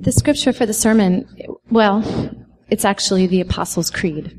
The 0.00 0.12
scripture 0.12 0.52
for 0.52 0.66
the 0.66 0.74
sermon, 0.74 1.26
well, 1.70 2.02
it's 2.68 2.84
actually 2.84 3.26
the 3.26 3.40
Apostles' 3.40 3.90
Creed. 3.90 4.36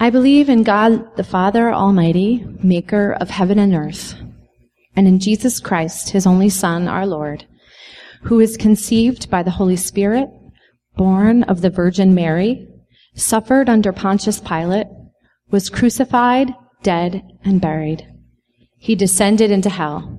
I 0.00 0.10
believe 0.10 0.48
in 0.48 0.64
God 0.64 1.16
the 1.16 1.24
Father 1.24 1.72
Almighty, 1.72 2.44
maker 2.62 3.12
of 3.12 3.30
heaven 3.30 3.58
and 3.58 3.74
earth, 3.74 4.16
and 4.96 5.06
in 5.06 5.20
Jesus 5.20 5.60
Christ, 5.60 6.10
his 6.10 6.26
only 6.26 6.48
Son, 6.48 6.88
our 6.88 7.06
Lord, 7.06 7.46
who 8.22 8.40
is 8.40 8.56
conceived 8.56 9.30
by 9.30 9.42
the 9.42 9.52
Holy 9.52 9.76
Spirit, 9.76 10.28
born 10.96 11.44
of 11.44 11.60
the 11.60 11.70
Virgin 11.70 12.14
Mary, 12.14 12.66
suffered 13.14 13.68
under 13.68 13.92
Pontius 13.92 14.40
Pilate, 14.40 14.88
was 15.50 15.70
crucified, 15.70 16.52
dead, 16.82 17.22
and 17.44 17.60
buried. 17.60 18.06
He 18.78 18.94
descended 18.94 19.50
into 19.50 19.70
hell. 19.70 20.18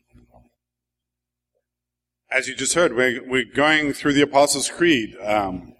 As 2.31 2.47
you 2.47 2.55
just 2.55 2.75
heard, 2.75 2.95
we're, 2.95 3.21
we're 3.27 3.43
going 3.43 3.91
through 3.91 4.13
the 4.13 4.21
Apostles' 4.21 4.69
Creed. 4.69 5.17
Um, 5.21 5.73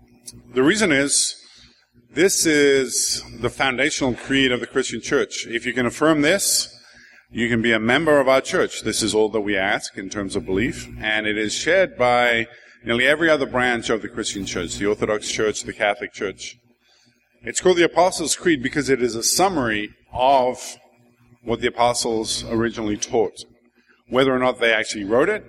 the 0.54 0.62
reason 0.62 0.92
is 0.92 1.42
this 2.14 2.46
is 2.46 3.24
the 3.40 3.50
foundational 3.50 4.16
creed 4.16 4.52
of 4.52 4.60
the 4.60 4.68
Christian 4.68 5.00
church. 5.00 5.48
If 5.48 5.66
you 5.66 5.72
can 5.72 5.86
affirm 5.86 6.24
this, 6.24 6.78
you 7.32 7.48
can 7.48 7.62
be 7.62 7.72
a 7.72 7.80
member 7.80 8.20
of 8.20 8.28
our 8.28 8.42
church. 8.42 8.82
This 8.82 9.02
is 9.02 9.16
all 9.16 9.30
that 9.30 9.40
we 9.40 9.56
ask 9.56 9.98
in 9.98 10.10
terms 10.10 10.36
of 10.36 10.46
belief, 10.46 10.90
and 11.00 11.26
it 11.26 11.38
is 11.38 11.54
shared 11.54 11.98
by 11.98 12.48
nearly 12.84 13.08
every 13.08 13.30
other 13.30 13.46
branch 13.46 13.90
of 13.90 14.02
the 14.02 14.10
Christian 14.10 14.46
church, 14.46 14.76
the 14.76 14.88
Orthodox 14.88 15.32
Church, 15.32 15.64
the 15.64 15.72
Catholic 15.72 16.12
Church. 16.12 16.58
It's 17.44 17.62
called 17.62 17.78
the 17.78 17.86
Apostles' 17.86 18.36
Creed 18.36 18.62
because 18.62 18.90
it 18.90 19.02
is 19.02 19.16
a 19.16 19.24
summary 19.24 19.92
of 20.12 20.76
what 21.46 21.62
the 21.62 21.68
apostles 21.68 22.44
originally 22.50 22.98
taught. 22.98 23.46
Whether 24.10 24.36
or 24.36 24.40
not 24.40 24.60
they 24.60 24.74
actually 24.74 25.06
wrote 25.06 25.30
it, 25.30 25.46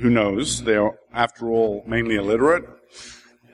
who 0.00 0.10
knows? 0.10 0.62
They're, 0.62 0.92
after 1.12 1.48
all, 1.48 1.84
mainly 1.86 2.16
illiterate. 2.16 2.64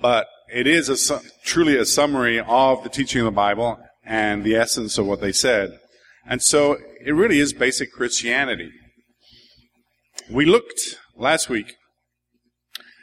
But 0.01 0.27
it 0.53 0.67
is 0.67 1.11
a, 1.11 1.21
truly 1.45 1.77
a 1.77 1.85
summary 1.85 2.39
of 2.41 2.83
the 2.83 2.91
teaching 2.91 3.21
of 3.21 3.27
the 3.27 3.31
Bible 3.31 3.79
and 4.05 4.45
the 4.45 4.55
essence 4.55 4.99
of 4.99 5.07
what 5.07 5.21
they 5.21 5.33
said. 5.33 5.79
And 6.27 6.43
so 6.43 6.79
it 7.05 7.13
really 7.13 7.39
is 7.39 7.53
basic 7.53 7.93
Christianity. 7.93 8.71
We 10.31 10.45
looked 10.45 10.99
last 11.17 11.49
week 11.49 11.75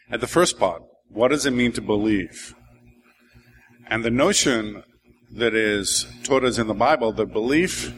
at 0.09 0.21
the 0.21 0.27
first 0.27 0.59
part. 0.59 0.81
What 1.09 1.29
does 1.29 1.45
it 1.45 1.51
mean 1.51 1.71
to 1.73 1.81
believe? 1.81 2.55
And 3.87 4.03
the 4.03 4.11
notion 4.11 4.83
that 5.33 5.53
is 5.53 6.05
taught 6.23 6.43
us 6.43 6.57
in 6.57 6.67
the 6.67 6.73
Bible 6.73 7.11
that 7.13 7.33
belief 7.33 7.93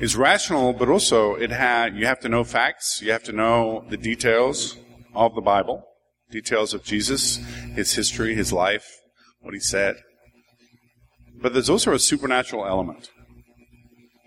is 0.00 0.16
rational, 0.16 0.72
but 0.72 0.88
also 0.88 1.34
it 1.34 1.52
ha- 1.52 1.90
you 1.92 2.06
have 2.06 2.20
to 2.20 2.28
know 2.28 2.44
facts, 2.44 3.00
you 3.02 3.12
have 3.12 3.22
to 3.24 3.32
know 3.32 3.84
the 3.88 3.96
details 3.96 4.76
of 5.14 5.34
the 5.34 5.40
Bible, 5.40 5.84
details 6.30 6.74
of 6.74 6.84
Jesus, 6.84 7.36
his 7.74 7.94
history, 7.94 8.34
his 8.34 8.52
life, 8.52 8.86
what 9.40 9.54
he 9.54 9.60
said. 9.60 9.96
But 11.40 11.52
there's 11.52 11.70
also 11.70 11.92
a 11.92 11.98
supernatural 11.98 12.66
element. 12.66 13.10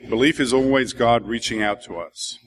Belief 0.09 0.40
is 0.40 0.53
always 0.53 0.94
God 0.94 1.25
reaching 1.25 1.62
out 1.62 1.81
to 1.84 1.97
us. 1.97 2.38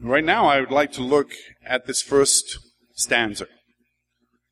Right 0.00 0.24
now, 0.24 0.46
I 0.46 0.60
would 0.60 0.70
like 0.70 0.92
to 0.92 1.02
look 1.02 1.32
at 1.64 1.86
this 1.86 2.02
first 2.02 2.58
stanza. 2.94 3.46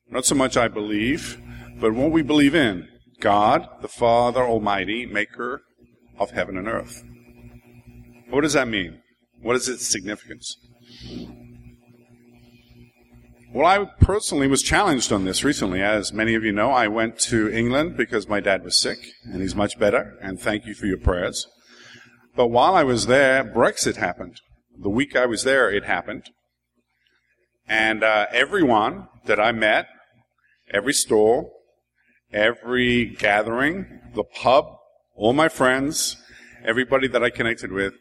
Not 0.09 0.25
so 0.25 0.35
much 0.35 0.57
I 0.57 0.69
believe, 0.69 1.41
but 1.81 1.95
what 1.95 2.13
we 2.13 2.23
believe 2.23 2.55
in. 2.55 2.89
God, 3.21 3.69
the 3.81 3.89
Father 3.89 4.43
Almighty, 4.43 5.07
maker 5.07 5.63
of 6.19 6.31
heaven 6.31 6.57
and 6.57 6.69
earth. 6.69 7.03
What 8.31 8.43
does 8.43 8.55
that 8.55 8.69
mean? 8.69 9.01
What 9.43 9.57
is 9.57 9.69
its 9.69 9.87
significance? 9.87 10.57
Well, 13.53 13.67
I 13.67 13.85
personally 14.01 14.49
was 14.49 14.63
challenged 14.63 15.13
on 15.13 15.25
this 15.25 15.45
recently. 15.45 15.81
As 15.81 16.13
many 16.13 16.35
of 16.35 16.43
you 16.43 16.51
know, 16.51 16.73
I 16.73 16.89
went 16.89 17.21
to 17.21 17.49
England 17.53 17.97
because 17.97 18.29
my 18.29 18.41
dad 18.41 18.65
was 18.65 18.77
sick, 18.77 18.99
and 19.25 19.41
he's 19.41 19.55
much 19.55 19.79
better, 19.79 20.19
and 20.21 20.41
thank 20.41 20.67
you 20.67 20.75
for 20.75 20.87
your 20.87 20.99
prayers. 20.99 21.47
But 22.35 22.49
while 22.49 22.75
I 22.75 22.83
was 22.83 23.07
there, 23.07 23.45
Brexit 23.45 23.95
happened. 23.95 24.41
The 24.77 24.91
week 24.91 25.15
I 25.15 25.27
was 25.27 25.45
there, 25.45 25.71
it 25.71 25.85
happened. 25.85 26.31
And 27.69 28.03
uh, 28.03 28.27
everyone 28.33 29.07
that 29.27 29.39
I 29.39 29.53
met, 29.53 29.87
every 30.73 30.93
store, 30.93 31.51
every 32.33 33.05
gathering, 33.05 34.01
the 34.15 34.25
pub, 34.25 34.79
all 35.17 35.33
my 35.33 35.49
friends, 35.49 36.17
everybody 36.65 37.07
that 37.09 37.23
I 37.23 37.31
connected 37.31 37.71
with, 37.71 37.95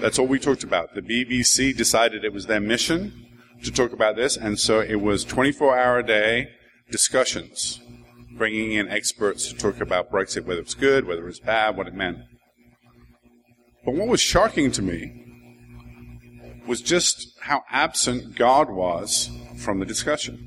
that's 0.00 0.18
all 0.18 0.26
we 0.26 0.38
talked 0.38 0.64
about. 0.64 0.94
The 0.94 1.00
BBC 1.00 1.74
decided 1.76 2.24
it 2.24 2.32
was 2.32 2.46
their 2.46 2.60
mission 2.60 3.26
to 3.64 3.72
talk 3.72 3.92
about 3.92 4.16
this, 4.16 4.36
and 4.36 4.58
so 4.58 4.80
it 4.80 4.96
was 4.96 5.24
24 5.24 5.78
hour 5.78 5.98
a 5.98 6.06
day 6.06 6.50
discussions, 6.90 7.80
bringing 8.36 8.72
in 8.72 8.88
experts 8.88 9.48
to 9.48 9.56
talk 9.56 9.80
about 9.80 10.12
Brexit, 10.12 10.44
whether 10.44 10.60
it's 10.60 10.74
good, 10.74 11.06
whether 11.06 11.26
it's 11.26 11.40
bad, 11.40 11.76
what 11.76 11.88
it 11.88 11.94
meant. 11.94 12.18
But 13.84 13.94
what 13.94 14.08
was 14.08 14.20
shocking 14.20 14.70
to 14.72 14.82
me 14.82 15.24
was 16.66 16.82
just 16.82 17.32
how 17.40 17.62
absent 17.70 18.36
God 18.36 18.68
was 18.68 19.30
from 19.56 19.80
the 19.80 19.86
discussion. 19.86 20.44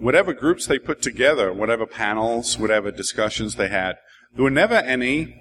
Whatever 0.00 0.32
groups 0.32 0.66
they 0.66 0.78
put 0.78 1.00
together, 1.02 1.52
whatever 1.52 1.86
panels, 1.86 2.58
whatever 2.58 2.90
discussions 2.90 3.54
they 3.54 3.68
had, 3.68 3.96
there 4.34 4.44
were 4.44 4.50
never 4.50 4.74
any 4.74 5.34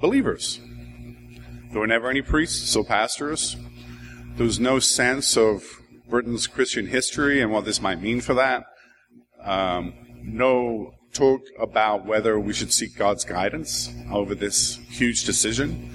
believers. 0.00 0.60
There 1.70 1.80
were 1.80 1.86
never 1.86 2.08
any 2.08 2.22
priests 2.22 2.74
or 2.76 2.84
pastors. 2.84 3.56
There 4.36 4.46
was 4.46 4.60
no 4.60 4.78
sense 4.78 5.36
of 5.36 5.64
Britain's 6.08 6.46
Christian 6.46 6.86
history 6.86 7.40
and 7.40 7.52
what 7.52 7.64
this 7.64 7.82
might 7.82 8.00
mean 8.00 8.20
for 8.20 8.34
that. 8.34 8.64
Um, 9.44 9.94
no 10.22 10.92
talk 11.12 11.40
about 11.58 12.06
whether 12.06 12.38
we 12.38 12.52
should 12.52 12.72
seek 12.72 12.96
God's 12.96 13.24
guidance 13.24 13.92
over 14.10 14.34
this 14.34 14.76
huge 14.88 15.24
decision. 15.24 15.90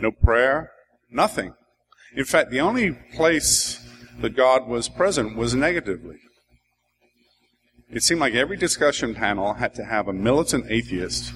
No 0.00 0.10
prayer. 0.10 0.70
Nothing. 1.10 1.54
In 2.14 2.24
fact, 2.24 2.50
the 2.50 2.60
only 2.60 2.92
place 3.14 3.80
that 4.20 4.36
God 4.36 4.66
was 4.66 4.88
present 4.88 5.36
was 5.36 5.54
negatively. 5.54 6.16
It 7.90 8.02
seemed 8.02 8.20
like 8.20 8.34
every 8.34 8.56
discussion 8.56 9.14
panel 9.14 9.54
had 9.54 9.74
to 9.76 9.84
have 9.84 10.08
a 10.08 10.12
militant 10.12 10.66
atheist 10.68 11.32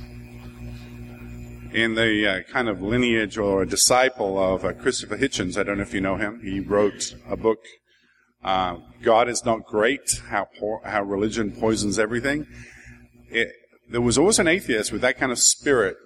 in 1.72 1.94
the 1.94 2.26
uh, 2.26 2.52
kind 2.52 2.68
of 2.68 2.82
lineage 2.82 3.38
or 3.38 3.64
disciple 3.64 4.38
of 4.38 4.64
uh, 4.64 4.72
Christopher 4.72 5.16
Hitchens. 5.16 5.56
I 5.56 5.62
don't 5.62 5.76
know 5.76 5.82
if 5.82 5.94
you 5.94 6.00
know 6.00 6.16
him. 6.16 6.40
He 6.42 6.60
wrote 6.60 7.14
a 7.28 7.36
book, 7.36 7.58
uh, 8.42 8.76
God 9.02 9.28
is 9.28 9.44
Not 9.44 9.64
Great, 9.64 10.20
How, 10.28 10.48
po- 10.58 10.80
how 10.84 11.02
Religion 11.02 11.52
Poisons 11.52 11.98
Everything. 11.98 12.46
It, 13.30 13.52
there 13.88 14.00
was 14.00 14.18
always 14.18 14.38
an 14.38 14.48
atheist 14.48 14.92
with 14.92 15.00
that 15.02 15.18
kind 15.18 15.32
of 15.32 15.38
spirit 15.38 15.96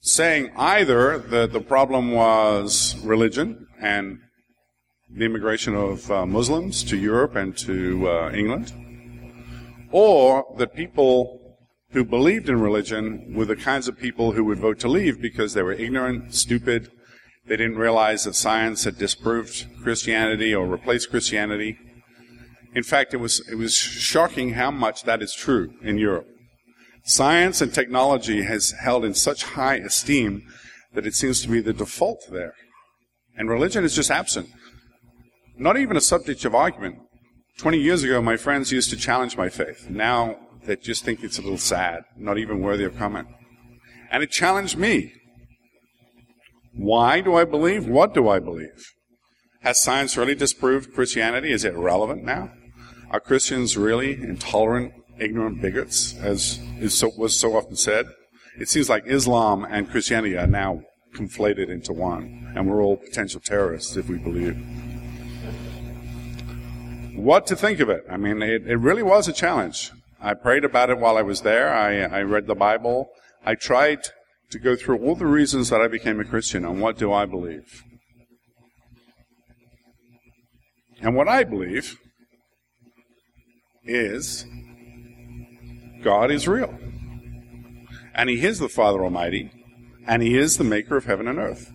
saying 0.00 0.50
either 0.56 1.18
that 1.18 1.52
the 1.52 1.60
problem 1.60 2.12
was 2.12 2.96
religion 3.02 3.66
and 3.80 4.18
the 5.10 5.24
immigration 5.24 5.74
of 5.74 6.10
uh, 6.10 6.26
Muslims 6.26 6.84
to 6.84 6.96
Europe 6.96 7.36
and 7.36 7.56
to 7.58 8.08
uh, 8.08 8.30
England, 8.32 8.72
or 9.90 10.44
that 10.58 10.74
people 10.74 11.45
who 11.96 12.04
believed 12.04 12.50
in 12.50 12.60
religion 12.60 13.32
were 13.34 13.46
the 13.46 13.56
kinds 13.56 13.88
of 13.88 13.96
people 13.96 14.32
who 14.32 14.44
would 14.44 14.58
vote 14.58 14.78
to 14.78 14.86
leave 14.86 15.18
because 15.18 15.54
they 15.54 15.62
were 15.62 15.72
ignorant, 15.72 16.34
stupid, 16.34 16.90
they 17.46 17.56
didn't 17.56 17.78
realize 17.78 18.24
that 18.24 18.34
science 18.34 18.84
had 18.84 18.98
disproved 18.98 19.66
Christianity 19.82 20.54
or 20.54 20.66
replaced 20.66 21.08
Christianity. 21.08 21.78
In 22.74 22.82
fact, 22.82 23.14
it 23.14 23.16
was, 23.16 23.40
it 23.50 23.54
was 23.54 23.74
shocking 23.74 24.50
how 24.50 24.70
much 24.70 25.04
that 25.04 25.22
is 25.22 25.32
true 25.32 25.72
in 25.80 25.96
Europe. 25.96 26.26
Science 27.04 27.62
and 27.62 27.72
technology 27.72 28.42
has 28.42 28.72
held 28.72 29.02
in 29.02 29.14
such 29.14 29.44
high 29.44 29.76
esteem 29.76 30.42
that 30.92 31.06
it 31.06 31.14
seems 31.14 31.40
to 31.40 31.48
be 31.48 31.62
the 31.62 31.72
default 31.72 32.30
there. 32.30 32.52
And 33.38 33.48
religion 33.48 33.84
is 33.84 33.96
just 33.96 34.10
absent. 34.10 34.50
Not 35.56 35.78
even 35.78 35.96
a 35.96 36.02
subject 36.02 36.44
of 36.44 36.54
argument. 36.54 36.96
Twenty 37.56 37.78
years 37.78 38.02
ago, 38.02 38.20
my 38.20 38.36
friends 38.36 38.70
used 38.70 38.90
to 38.90 38.98
challenge 38.98 39.38
my 39.38 39.48
faith. 39.48 39.88
Now, 39.88 40.36
they 40.66 40.76
just 40.76 41.04
think 41.04 41.22
it's 41.22 41.38
a 41.38 41.42
little 41.42 41.58
sad, 41.58 42.04
not 42.16 42.38
even 42.38 42.60
worthy 42.60 42.84
of 42.84 42.98
comment. 42.98 43.28
And 44.10 44.22
it 44.22 44.30
challenged 44.30 44.76
me. 44.76 45.12
Why 46.74 47.20
do 47.20 47.34
I 47.34 47.44
believe? 47.44 47.86
What 47.86 48.12
do 48.12 48.28
I 48.28 48.38
believe? 48.38 48.92
Has 49.62 49.80
science 49.80 50.16
really 50.16 50.34
disproved 50.34 50.94
Christianity? 50.94 51.50
Is 51.50 51.64
it 51.64 51.74
relevant 51.74 52.22
now? 52.24 52.52
Are 53.10 53.20
Christians 53.20 53.76
really 53.76 54.12
intolerant, 54.14 54.92
ignorant 55.18 55.62
bigots, 55.62 56.14
as 56.18 56.60
is 56.78 56.96
so, 56.98 57.10
was 57.16 57.38
so 57.38 57.56
often 57.56 57.76
said? 57.76 58.06
It 58.58 58.68
seems 58.68 58.88
like 58.88 59.06
Islam 59.06 59.64
and 59.64 59.90
Christianity 59.90 60.36
are 60.36 60.46
now 60.46 60.82
conflated 61.14 61.68
into 61.68 61.92
one, 61.92 62.52
and 62.54 62.68
we're 62.68 62.82
all 62.82 62.96
potential 62.96 63.40
terrorists 63.40 63.96
if 63.96 64.08
we 64.08 64.18
believe. 64.18 64.56
What 67.16 67.46
to 67.46 67.56
think 67.56 67.80
of 67.80 67.88
it? 67.88 68.04
I 68.10 68.16
mean, 68.18 68.42
it, 68.42 68.66
it 68.66 68.76
really 68.76 69.02
was 69.02 69.26
a 69.28 69.32
challenge. 69.32 69.90
I 70.20 70.34
prayed 70.34 70.64
about 70.64 70.90
it 70.90 70.98
while 70.98 71.16
I 71.16 71.22
was 71.22 71.42
there. 71.42 71.74
I, 71.74 72.00
I 72.00 72.22
read 72.22 72.46
the 72.46 72.54
Bible. 72.54 73.10
I 73.44 73.54
tried 73.54 74.00
to 74.50 74.58
go 74.58 74.76
through 74.76 74.98
all 74.98 75.14
the 75.14 75.26
reasons 75.26 75.68
that 75.70 75.80
I 75.80 75.88
became 75.88 76.20
a 76.20 76.24
Christian 76.24 76.64
and 76.64 76.80
what 76.80 76.98
do 76.98 77.12
I 77.12 77.26
believe. 77.26 77.82
And 81.00 81.14
what 81.14 81.28
I 81.28 81.44
believe 81.44 81.98
is 83.84 84.46
God 86.02 86.30
is 86.30 86.48
real. 86.48 86.78
And 88.14 88.30
He 88.30 88.44
is 88.44 88.58
the 88.58 88.68
Father 88.68 89.04
Almighty, 89.04 89.50
and 90.06 90.22
He 90.22 90.38
is 90.38 90.56
the 90.56 90.64
maker 90.64 90.96
of 90.96 91.04
heaven 91.04 91.28
and 91.28 91.38
earth. 91.38 91.70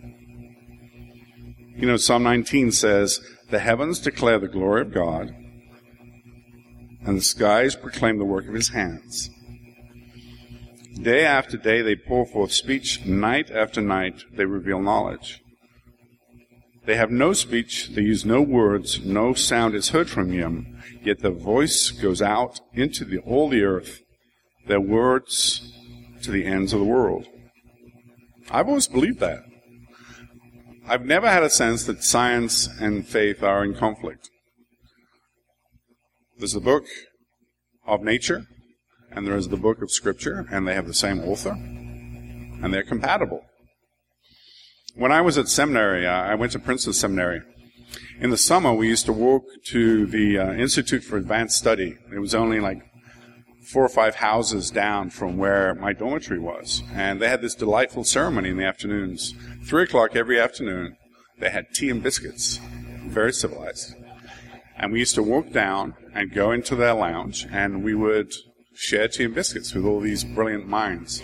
You 1.76 1.88
know, 1.88 1.98
Psalm 1.98 2.24
19 2.24 2.72
says, 2.72 3.20
The 3.50 3.60
heavens 3.60 4.00
declare 4.00 4.40
the 4.40 4.48
glory 4.48 4.82
of 4.82 4.94
God, 4.94 5.36
and 7.06 7.18
the 7.18 7.22
skies 7.22 7.76
proclaim 7.76 8.18
the 8.18 8.26
work 8.26 8.48
of 8.48 8.54
His 8.54 8.70
hands. 8.70 9.30
Day 11.02 11.26
after 11.26 11.58
day 11.58 11.82
they 11.82 11.96
pour 11.96 12.26
forth 12.26 12.52
speech, 12.52 13.06
night 13.06 13.50
after 13.50 13.82
night 13.82 14.24
they 14.34 14.46
reveal 14.46 14.82
knowledge. 14.82 15.42
They 16.86 16.96
have 16.96 17.12
no 17.12 17.34
speech, 17.34 17.90
they 17.90 18.02
use 18.02 18.26
no 18.26 18.42
words, 18.42 19.06
no 19.06 19.34
sound 19.34 19.76
is 19.76 19.90
heard 19.90 20.10
from 20.10 20.36
them, 20.36 20.82
yet 21.04 21.20
their 21.20 21.32
voice 21.32 21.92
goes 21.92 22.22
out 22.22 22.60
into 22.74 23.06
the, 23.06 23.20
all 23.20 23.50
the 23.50 23.64
earth, 23.64 24.02
their 24.68 24.82
words 24.82 25.72
to 26.24 26.32
the 26.32 26.46
ends 26.46 26.74
of 26.74 26.80
the 26.80 26.86
world. 26.86 27.28
I've 28.50 28.68
always 28.68 28.88
believed 28.88 29.20
that. 29.20 29.44
I've 30.88 31.06
never 31.06 31.30
had 31.30 31.44
a 31.44 31.50
sense 31.50 31.86
that 31.86 32.04
science 32.04 32.68
and 32.80 33.08
faith 33.08 33.44
are 33.44 33.64
in 33.64 33.76
conflict. 33.76 34.31
There's 36.42 36.54
the 36.54 36.60
book 36.60 36.86
of 37.86 38.02
nature, 38.02 38.48
and 39.12 39.28
there 39.28 39.38
is 39.38 39.50
the 39.50 39.58
book 39.58 39.84
of 39.84 39.92
Scripture, 39.92 40.48
and 40.52 40.68
they 40.68 40.74
have 40.74 40.88
the 40.88 40.94
same 40.96 41.20
author, 41.20 41.52
and 41.52 42.74
they're 42.74 42.82
compatible. 42.82 43.42
When 44.96 45.12
I 45.12 45.22
was 45.22 45.38
at 45.38 45.50
seminary, 45.50 46.08
uh, 46.08 46.12
I 46.12 46.34
went 46.34 46.54
to 46.54 46.60
Princeton 46.60 46.94
Seminary. 46.94 47.42
In 48.20 48.32
the 48.32 48.38
summer, 48.38 48.74
we 48.74 48.88
used 48.88 49.06
to 49.06 49.14
walk 49.14 49.44
to 49.68 50.08
the 50.08 50.40
uh, 50.40 50.54
Institute 50.54 51.04
for 51.04 51.18
Advanced 51.18 51.60
Study. 51.60 51.96
It 52.12 52.18
was 52.18 52.34
only 52.34 52.60
like 52.60 52.82
four 53.72 53.86
or 53.86 53.90
five 53.90 54.16
houses 54.16 54.72
down 54.72 55.12
from 55.12 55.38
where 55.38 55.76
my 55.76 55.94
dormitory 55.94 56.40
was. 56.40 56.82
And 56.96 57.22
they 57.22 57.30
had 57.30 57.44
this 57.44 57.54
delightful 57.54 58.04
ceremony 58.04 58.50
in 58.50 58.58
the 58.58 58.66
afternoons. 58.66 59.36
Three 59.68 59.84
o'clock 59.84 60.16
every 60.16 60.40
afternoon, 60.40 60.98
they 61.38 61.52
had 61.52 61.68
tea 61.76 61.92
and 61.92 62.02
biscuits. 62.02 62.60
Very 63.06 63.32
civilized. 63.32 63.94
And 64.78 64.92
we 64.92 65.00
used 65.00 65.16
to 65.16 65.24
walk 65.24 65.52
down 65.52 65.96
and 66.14 66.34
go 66.34 66.52
into 66.52 66.76
their 66.76 66.94
lounge, 66.94 67.46
and 67.52 67.84
we 67.84 67.94
would 67.94 68.34
share 68.74 69.08
tea 69.08 69.26
and 69.26 69.36
biscuits 69.36 69.74
with 69.74 69.86
all 69.86 70.00
these 70.00 70.24
brilliant 70.24 70.68
minds. 70.68 71.22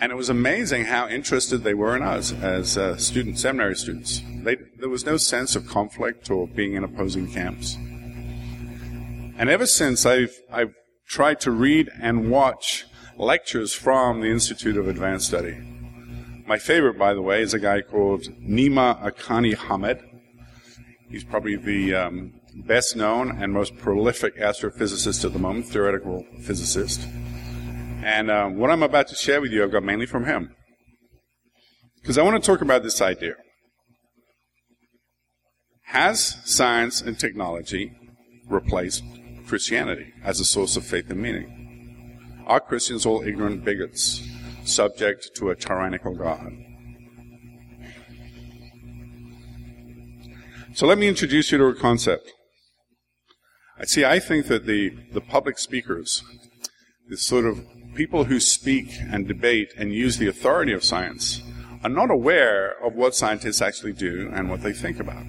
And 0.00 0.12
it 0.12 0.14
was 0.14 0.28
amazing 0.28 0.84
how 0.86 1.08
interested 1.08 1.58
they 1.58 1.74
were 1.74 1.96
in 1.96 2.02
us 2.02 2.32
as 2.32 2.76
uh, 2.76 2.96
student 2.96 3.38
seminary 3.38 3.76
students. 3.76 4.22
They, 4.42 4.56
there 4.78 4.88
was 4.88 5.06
no 5.06 5.16
sense 5.16 5.56
of 5.56 5.66
conflict 5.66 6.30
or 6.30 6.46
being 6.46 6.74
in 6.74 6.84
opposing 6.84 7.30
camps. 7.30 7.76
And 9.38 9.48
ever 9.50 9.66
since 9.66 10.04
I've, 10.06 10.34
I've 10.52 10.74
tried 11.08 11.40
to 11.40 11.50
read 11.50 11.90
and 12.00 12.30
watch 12.30 12.84
lectures 13.16 13.72
from 13.72 14.20
the 14.20 14.28
Institute 14.28 14.76
of 14.76 14.88
Advanced 14.88 15.28
Study. 15.28 15.56
My 16.46 16.58
favorite, 16.58 16.98
by 16.98 17.14
the 17.14 17.22
way, 17.22 17.42
is 17.42 17.54
a 17.54 17.58
guy 17.58 17.80
called 17.80 18.22
Nima 18.40 19.02
Arkani-Hamed. 19.02 20.15
He's 21.08 21.24
probably 21.24 21.56
the 21.56 21.94
um, 21.94 22.40
best 22.54 22.96
known 22.96 23.42
and 23.42 23.52
most 23.52 23.76
prolific 23.76 24.36
astrophysicist 24.38 25.24
at 25.24 25.32
the 25.32 25.38
moment, 25.38 25.66
theoretical 25.66 26.26
physicist. 26.42 27.06
And 28.02 28.30
um, 28.30 28.56
what 28.56 28.70
I'm 28.70 28.82
about 28.82 29.08
to 29.08 29.14
share 29.14 29.40
with 29.40 29.52
you, 29.52 29.62
I've 29.62 29.72
got 29.72 29.82
mainly 29.82 30.06
from 30.06 30.24
him. 30.24 30.54
Because 32.00 32.18
I 32.18 32.22
want 32.22 32.42
to 32.42 32.46
talk 32.46 32.60
about 32.60 32.82
this 32.82 33.00
idea. 33.00 33.34
Has 35.86 36.38
science 36.44 37.00
and 37.00 37.18
technology 37.18 37.92
replaced 38.48 39.04
Christianity 39.46 40.12
as 40.24 40.40
a 40.40 40.44
source 40.44 40.76
of 40.76 40.84
faith 40.84 41.10
and 41.10 41.20
meaning? 41.20 42.44
Are 42.46 42.60
Christians 42.60 43.06
all 43.06 43.22
ignorant 43.22 43.64
bigots, 43.64 44.22
subject 44.64 45.30
to 45.36 45.50
a 45.50 45.56
tyrannical 45.56 46.14
God? 46.14 46.52
So 50.76 50.86
let 50.86 50.98
me 50.98 51.08
introduce 51.08 51.50
you 51.50 51.56
to 51.56 51.64
a 51.68 51.74
concept. 51.74 52.34
I 53.78 53.86
see, 53.86 54.04
I 54.04 54.18
think 54.18 54.46
that 54.48 54.66
the, 54.66 54.90
the 55.10 55.22
public 55.22 55.58
speakers, 55.58 56.22
the 57.08 57.16
sort 57.16 57.46
of 57.46 57.64
people 57.94 58.24
who 58.24 58.38
speak 58.38 58.92
and 59.00 59.26
debate 59.26 59.72
and 59.78 59.90
use 59.90 60.18
the 60.18 60.28
authority 60.28 60.74
of 60.74 60.84
science, 60.84 61.40
are 61.82 61.88
not 61.88 62.10
aware 62.10 62.74
of 62.84 62.94
what 62.94 63.14
scientists 63.14 63.62
actually 63.62 63.94
do 63.94 64.30
and 64.34 64.50
what 64.50 64.62
they 64.62 64.74
think 64.74 65.00
about. 65.00 65.24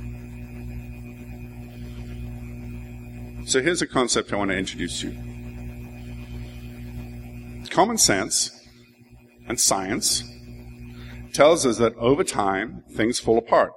So 3.47 3.61
here's 3.61 3.81
a 3.81 3.87
concept 3.87 4.33
I 4.33 4.35
want 4.35 4.51
to 4.51 4.57
introduce 4.57 5.01
you. 5.01 5.13
Common 7.69 7.97
sense 7.97 8.51
and 9.47 9.57
science 9.57 10.25
tells 11.31 11.65
us 11.65 11.77
that 11.77 11.95
over 11.95 12.25
time, 12.25 12.83
things 12.91 13.17
fall 13.17 13.37
apart. 13.37 13.71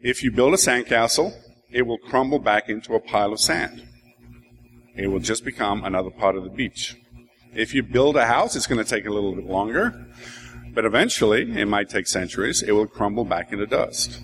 If 0.00 0.22
you 0.22 0.30
build 0.30 0.54
a 0.54 0.56
sandcastle, 0.56 1.34
it 1.72 1.82
will 1.82 1.98
crumble 1.98 2.38
back 2.38 2.68
into 2.68 2.94
a 2.94 3.00
pile 3.00 3.32
of 3.32 3.40
sand. 3.40 3.84
It 4.94 5.08
will 5.08 5.18
just 5.18 5.44
become 5.44 5.84
another 5.84 6.10
part 6.10 6.36
of 6.36 6.44
the 6.44 6.50
beach. 6.50 6.96
If 7.52 7.74
you 7.74 7.82
build 7.82 8.16
a 8.16 8.24
house, 8.24 8.54
it's 8.54 8.68
going 8.68 8.82
to 8.82 8.88
take 8.88 9.06
a 9.06 9.10
little 9.10 9.34
bit 9.34 9.46
longer, 9.46 10.06
but 10.72 10.84
eventually, 10.84 11.50
it 11.60 11.66
might 11.66 11.88
take 11.88 12.06
centuries, 12.06 12.62
it 12.62 12.70
will 12.70 12.86
crumble 12.86 13.24
back 13.24 13.52
into 13.52 13.66
dust. 13.66 14.20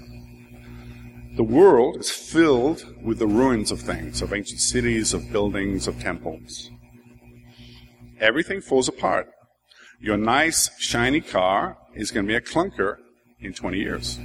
The 1.34 1.42
world 1.42 1.96
is 1.96 2.08
filled 2.08 2.86
with 3.02 3.18
the 3.18 3.26
ruins 3.26 3.72
of 3.72 3.80
things, 3.80 4.22
of 4.22 4.32
ancient 4.32 4.60
cities, 4.60 5.12
of 5.12 5.32
buildings, 5.32 5.88
of 5.88 5.98
temples. 5.98 6.70
Everything 8.20 8.60
falls 8.60 8.86
apart. 8.86 9.28
Your 10.00 10.16
nice, 10.16 10.70
shiny 10.78 11.20
car 11.20 11.78
is 11.96 12.12
going 12.12 12.26
to 12.26 12.30
be 12.30 12.36
a 12.36 12.40
clunker 12.40 12.98
in 13.40 13.52
20 13.52 13.78
years. 13.78 14.20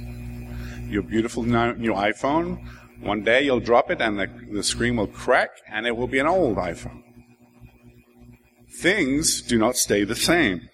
Your 0.90 1.02
beautiful 1.02 1.44
new 1.44 1.92
iPhone 1.92 2.66
one 3.00 3.22
day 3.22 3.44
you'll 3.44 3.60
drop 3.60 3.90
it 3.90 4.00
and 4.00 4.18
the, 4.18 4.28
the 4.52 4.62
screen 4.62 4.96
will 4.96 5.06
crack 5.06 5.50
and 5.70 5.86
it 5.86 5.96
will 5.96 6.06
be 6.06 6.18
an 6.18 6.26
old 6.26 6.56
iPhone. 6.56 7.02
Things 8.78 9.40
do 9.40 9.56
not 9.56 9.76
stay 9.76 10.04
the 10.04 10.16
same. 10.16 10.68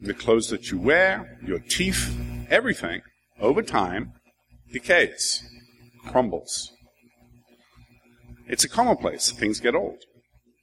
The 0.00 0.14
clothes 0.14 0.48
that 0.48 0.70
you 0.70 0.78
wear, 0.78 1.38
your 1.46 1.60
teeth, 1.60 2.14
everything, 2.50 3.00
over 3.40 3.62
time, 3.62 4.12
decays, 4.70 5.42
crumbles. 6.04 6.70
It's 8.46 8.64
a 8.64 8.68
commonplace. 8.68 9.30
Things 9.30 9.60
get 9.60 9.74
old. 9.74 9.98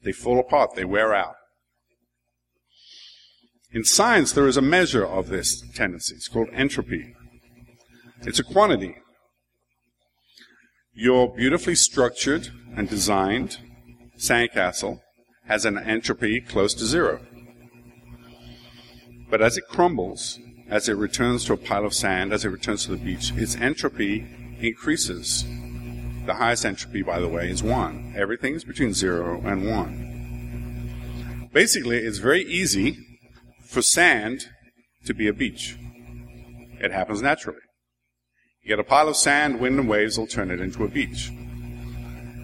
They 0.04 0.12
fall 0.12 0.40
apart. 0.40 0.75
They 0.75 0.86
wear 0.86 1.16
out. 1.16 1.36
In 3.72 3.84
science, 3.84 4.32
there 4.34 4.48
is 4.48 4.58
a 4.58 4.62
measure 4.62 5.06
of 5.06 5.30
this 5.30 5.63
tendency. 5.74 6.16
It's 6.16 6.28
called 6.28 6.50
entropy. 6.54 7.16
It's 8.24 8.38
a 8.38 8.44
quantity. 8.44 8.98
Your 10.94 11.34
beautifully 11.34 11.74
structured 11.74 12.50
and 12.75 12.88
designed 12.88 13.58
sandcastle 14.16 15.01
has 15.48 15.66
an 15.66 15.80
entropy 15.80 16.40
close 16.40 16.75
to 16.75 16.86
zero. 16.86 17.20
But 19.32 19.42
as 19.42 19.58
it 19.58 19.63
crumbles, 19.68 20.40
as 20.70 20.88
it 20.88 20.98
returns 20.98 21.46
to 21.46 21.54
a 21.54 21.58
pile 21.58 21.84
of 21.84 21.96
sand, 21.96 22.32
as 22.32 22.46
it 22.46 22.50
returns 22.50 22.86
to 22.86 22.92
the 22.92 22.98
beach, 22.98 23.32
its 23.36 23.56
entropy 23.56 24.28
increases. 24.60 25.44
The 26.28 26.36
highest 26.36 26.63
entropy, 26.63 27.01
by 27.01 27.20
the 27.20 27.28
way, 27.28 27.50
is 27.50 27.63
1. 27.63 28.13
Everything 28.16 28.54
is 28.54 28.63
between 28.63 28.94
0 28.94 29.42
and 29.44 29.68
1. 29.68 31.50
Basically, 31.51 31.98
it's 31.98 32.20
very 32.20 32.44
easy 32.44 33.00
for 33.66 33.82
sand 33.82 34.46
to 35.06 35.16
be 35.16 35.28
a 35.28 35.34
beach. 35.34 35.75
It 36.80 36.92
happens 36.92 37.24
naturally. 37.24 37.62
You 38.62 38.70
get 38.70 38.80
a 38.80 38.84
pile 38.84 39.10
of 39.10 39.18
sand, 39.18 39.60
wind 39.60 39.80
and 39.80 39.89
waves 39.89 40.18
will 40.18 40.27
turn 40.27 40.51
it 40.51 40.60
into 40.60 40.84
a 40.84 40.88
beach. 40.88 41.32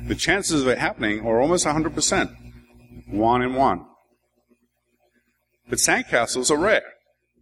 The 0.07 0.15
chances 0.15 0.62
of 0.62 0.67
it 0.67 0.77
happening 0.77 1.19
are 1.25 1.39
almost 1.39 1.65
100%. 1.65 2.36
One 3.07 3.41
in 3.41 3.53
one. 3.53 3.86
But 5.69 5.79
sandcastles 5.79 6.50
are 6.50 6.57
rare. 6.57 6.93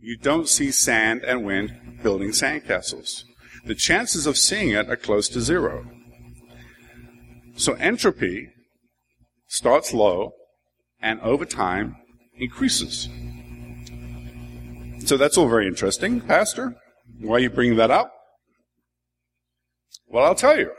You 0.01 0.17
don't 0.17 0.49
see 0.49 0.71
sand 0.71 1.23
and 1.23 1.45
wind 1.45 1.99
building 2.03 2.29
sandcastles. 2.29 3.23
the 3.65 3.75
chances 3.75 4.27
of 4.27 4.37
seeing 4.37 4.69
it 4.69 4.89
are 4.89 4.95
close 4.95 5.27
to 5.29 5.41
zero. 5.41 5.85
So 7.55 7.73
entropy 7.73 8.49
starts 9.47 9.93
low 9.93 10.33
and 11.01 11.19
over 11.21 11.45
time 11.45 11.95
increases. 12.37 13.09
So 15.07 15.17
that's 15.17 15.37
all 15.37 15.47
very 15.47 15.67
interesting, 15.67 16.21
Pastor. 16.21 16.75
Why 17.19 17.37
are 17.37 17.39
you 17.39 17.49
bringing 17.49 17.77
that 17.77 17.89
up? 17.89 18.14
Well, 20.15 20.23
I'll 20.23 20.33
tell 20.33 20.57
you. 20.57 20.71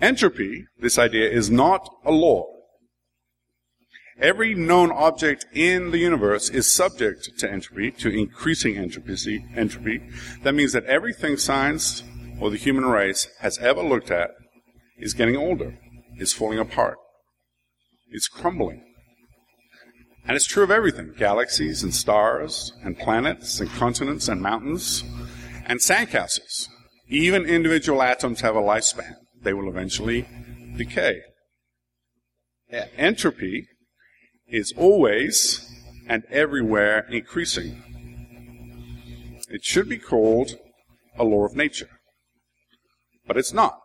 Entropy, 0.00 0.64
this 0.80 0.98
idea, 0.98 1.30
is 1.30 1.50
not 1.50 1.88
a 2.04 2.10
law. 2.10 2.46
Every 4.20 4.56
known 4.56 4.90
object 4.90 5.46
in 5.52 5.92
the 5.92 5.98
universe 5.98 6.50
is 6.50 6.72
subject 6.72 7.38
to 7.38 7.48
entropy, 7.48 7.92
to 7.92 8.08
increasing 8.08 8.76
entropy. 8.76 10.02
That 10.42 10.56
means 10.56 10.72
that 10.72 10.84
everything 10.86 11.36
science 11.36 12.02
or 12.40 12.50
the 12.50 12.56
human 12.56 12.86
race 12.86 13.28
has 13.38 13.56
ever 13.58 13.84
looked 13.84 14.10
at 14.10 14.30
is 14.98 15.14
getting 15.14 15.36
older, 15.36 15.78
is 16.18 16.32
falling 16.32 16.58
apart, 16.58 16.98
is 18.10 18.26
crumbling. 18.26 18.82
And 20.26 20.34
it's 20.34 20.46
true 20.46 20.64
of 20.64 20.72
everything 20.72 21.14
galaxies 21.16 21.84
and 21.84 21.94
stars 21.94 22.72
and 22.82 22.98
planets 22.98 23.60
and 23.60 23.70
continents 23.70 24.26
and 24.26 24.42
mountains 24.42 25.04
and 25.66 25.78
sandcastles. 25.78 26.66
Even 27.12 27.44
individual 27.44 28.00
atoms 28.00 28.40
have 28.40 28.56
a 28.56 28.60
lifespan. 28.62 29.16
They 29.42 29.52
will 29.52 29.68
eventually 29.68 30.26
decay. 30.78 31.20
Entropy 32.96 33.66
is 34.48 34.72
always 34.78 35.70
and 36.08 36.24
everywhere 36.30 37.06
increasing. 37.10 37.82
It 39.50 39.62
should 39.62 39.90
be 39.90 39.98
called 39.98 40.56
a 41.18 41.24
law 41.24 41.44
of 41.44 41.54
nature, 41.54 41.90
but 43.26 43.36
it's 43.36 43.52
not. 43.52 43.78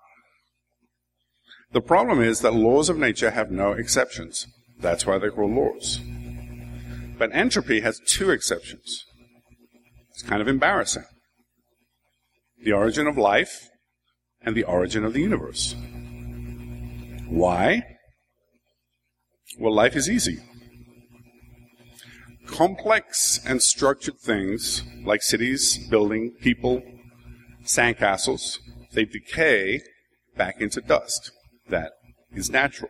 The 1.74 1.82
problem 1.82 2.22
is 2.22 2.40
that 2.40 2.54
laws 2.54 2.88
of 2.88 2.98
nature 2.98 3.32
have 3.32 3.52
no 3.52 3.74
exceptions. 3.74 4.48
That's 4.80 5.06
why 5.06 5.18
they're 5.18 5.32
called 5.32 5.52
laws. 5.52 6.00
But 7.18 7.32
entropy 7.34 7.82
has 7.82 8.00
two 8.08 8.30
exceptions. 8.30 9.04
It's 10.12 10.24
kind 10.24 10.42
of 10.42 10.48
embarrassing. 10.48 11.04
The 12.64 12.72
origin 12.72 13.08
of 13.08 13.18
life 13.18 13.70
and 14.42 14.56
the 14.56 14.64
origin 14.64 15.06
of 15.06 15.14
the 15.14 15.22
universe. 15.22 15.76
Why? 17.28 17.84
Well, 19.60 19.74
life 19.74 19.96
is 19.96 20.10
easy. 20.10 20.40
Complex 22.48 23.40
and 23.46 23.62
structured 23.62 24.20
things 24.20 24.84
like 25.04 25.22
cities, 25.22 25.78
building, 25.90 26.34
people, 26.42 26.82
sandcastles, 27.64 28.60
they 28.94 29.06
decay 29.06 29.82
back 30.36 30.62
into 30.62 30.82
dust. 30.82 31.32
That 31.70 31.92
is 32.32 32.50
natural. 32.50 32.90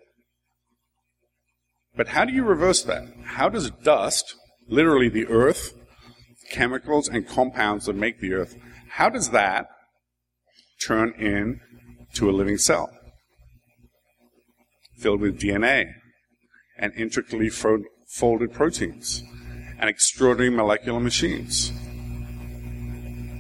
But 1.96 2.10
how 2.10 2.26
do 2.26 2.34
you 2.34 2.44
reverse 2.44 2.84
that? 2.84 3.04
How 3.24 3.50
does 3.50 3.72
dust, 3.72 4.36
literally 4.68 5.10
the 5.10 5.26
earth, 5.28 5.74
chemicals 6.52 7.10
and 7.10 7.28
compounds 7.28 7.88
that 7.88 7.96
make 7.96 8.20
the 8.20 8.34
earth, 8.34 8.56
how 8.90 9.10
does 9.10 9.30
that 9.30 9.68
turn 10.82 11.14
into 11.14 12.30
a 12.30 12.32
living 12.32 12.58
cell? 12.58 12.90
Filled 14.98 15.22
with 15.22 15.40
DNA 15.40 15.94
and 16.78 16.94
intricately 16.96 17.50
folded 17.50 18.54
proteins 18.54 19.24
and 19.80 19.90
extraordinary 19.90 20.50
molecular 20.50 21.00
machines. 21.00 21.72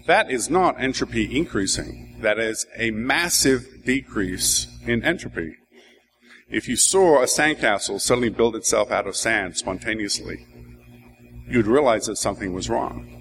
That 0.05 0.31
is 0.31 0.49
not 0.49 0.81
entropy 0.81 1.37
increasing. 1.37 2.17
That 2.21 2.39
is 2.39 2.65
a 2.77 2.91
massive 2.91 3.67
decrease 3.85 4.67
in 4.85 5.03
entropy. 5.03 5.55
If 6.49 6.67
you 6.69 6.77
saw 6.77 7.21
a 7.21 7.25
sandcastle 7.25 7.99
suddenly 7.99 8.29
build 8.29 8.55
itself 8.55 8.89
out 8.89 9.05
of 9.05 9.17
sand 9.17 9.57
spontaneously, 9.57 10.45
you'd 11.49 11.67
realize 11.67 12.05
that 12.05 12.15
something 12.15 12.53
was 12.53 12.69
wrong. 12.69 13.16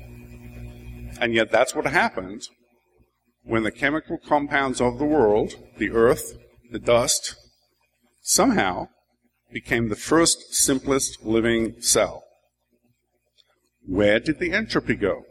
And 1.21 1.35
yet 1.35 1.51
that's 1.51 1.75
what 1.75 1.87
happened 1.87 2.43
when 3.43 3.63
the 3.63 3.71
chemical 3.71 4.19
compounds 4.19 4.81
of 4.81 4.99
the 4.99 5.05
world, 5.05 5.55
the 5.79 5.91
earth, 5.91 6.37
the 6.73 6.79
dust, 6.79 7.37
somehow 8.23 8.89
became 9.53 9.89
the 9.89 9.97
first 9.97 10.55
simplest 10.55 11.25
living 11.25 11.81
cell. 11.81 12.25
Where 13.87 14.19
did 14.19 14.41
the 14.41 14.53
entropy 14.53 14.97
go? 14.97 15.23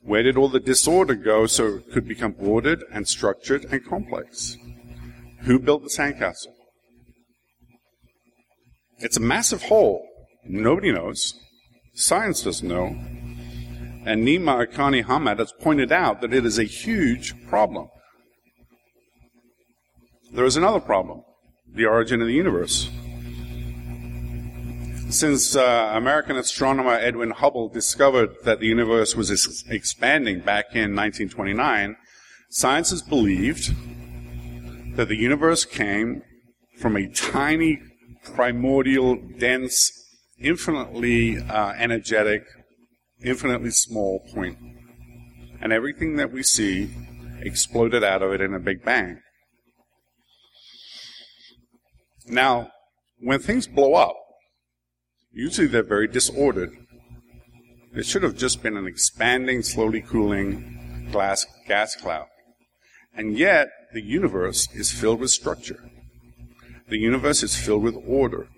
Where 0.00 0.22
did 0.22 0.36
all 0.36 0.48
the 0.48 0.60
disorder 0.60 1.14
go 1.14 1.46
so 1.46 1.76
it 1.76 1.92
could 1.92 2.08
become 2.08 2.34
ordered 2.38 2.82
and 2.90 3.06
structured 3.06 3.66
and 3.66 3.84
complex? 3.84 4.56
Who 5.42 5.58
built 5.58 5.82
the 5.82 5.90
sandcastle? 5.90 6.54
It's 8.98 9.16
a 9.16 9.20
massive 9.20 9.64
hole. 9.64 10.06
Nobody 10.44 10.90
knows. 10.90 11.34
Science 11.94 12.42
doesn't 12.42 12.66
know. 12.66 12.96
And 14.04 14.26
Nima 14.26 14.66
Arkani-Hamed 14.66 15.38
has 15.38 15.52
pointed 15.52 15.92
out 15.92 16.20
that 16.20 16.34
it 16.34 16.44
is 16.44 16.58
a 16.58 16.64
huge 16.64 17.34
problem. 17.46 17.88
There 20.32 20.44
is 20.44 20.56
another 20.56 20.80
problem 20.80 21.22
the 21.74 21.86
origin 21.86 22.20
of 22.20 22.26
the 22.26 22.34
universe. 22.34 22.90
Since 25.08 25.56
uh, 25.56 25.92
American 25.94 26.36
astronomer 26.36 26.94
Edwin 26.94 27.30
Hubble 27.30 27.68
discovered 27.68 28.30
that 28.44 28.60
the 28.60 28.66
universe 28.66 29.14
was 29.14 29.30
expanding 29.68 30.40
back 30.40 30.74
in 30.74 30.96
1929, 30.96 31.96
science 32.50 32.90
has 32.90 33.02
believed 33.02 33.74
that 34.96 35.08
the 35.08 35.16
universe 35.16 35.64
came 35.64 36.22
from 36.78 36.96
a 36.96 37.08
tiny, 37.08 37.78
primordial, 38.34 39.16
dense, 39.38 39.92
infinitely 40.38 41.38
uh, 41.38 41.72
energetic, 41.78 42.44
infinitely 43.24 43.70
small. 43.70 44.22
And 45.60 45.72
everything 45.72 46.16
that 46.16 46.32
we 46.32 46.42
see 46.42 46.90
exploded 47.40 48.04
out 48.04 48.22
of 48.22 48.32
it 48.32 48.40
in 48.40 48.54
a 48.54 48.60
big 48.60 48.84
bang. 48.84 49.20
Now, 52.26 52.70
when 53.18 53.40
things 53.40 53.66
blow 53.66 53.94
up, 53.94 54.16
usually 55.32 55.66
they're 55.66 55.82
very 55.82 56.08
disordered. 56.08 56.70
It 57.94 58.06
should 58.06 58.22
have 58.22 58.36
just 58.36 58.62
been 58.62 58.76
an 58.76 58.86
expanding, 58.86 59.62
slowly 59.62 60.00
cooling 60.00 61.08
glass 61.12 61.46
gas 61.68 61.94
cloud. 61.94 62.26
And 63.14 63.36
yet, 63.36 63.68
the 63.92 64.00
universe 64.00 64.68
is 64.74 64.90
filled 64.90 65.20
with 65.20 65.30
structure. 65.30 65.90
The 66.88 66.98
universe 66.98 67.42
is 67.42 67.56
filled 67.56 67.82
with 67.82 67.96
order. 68.06 68.48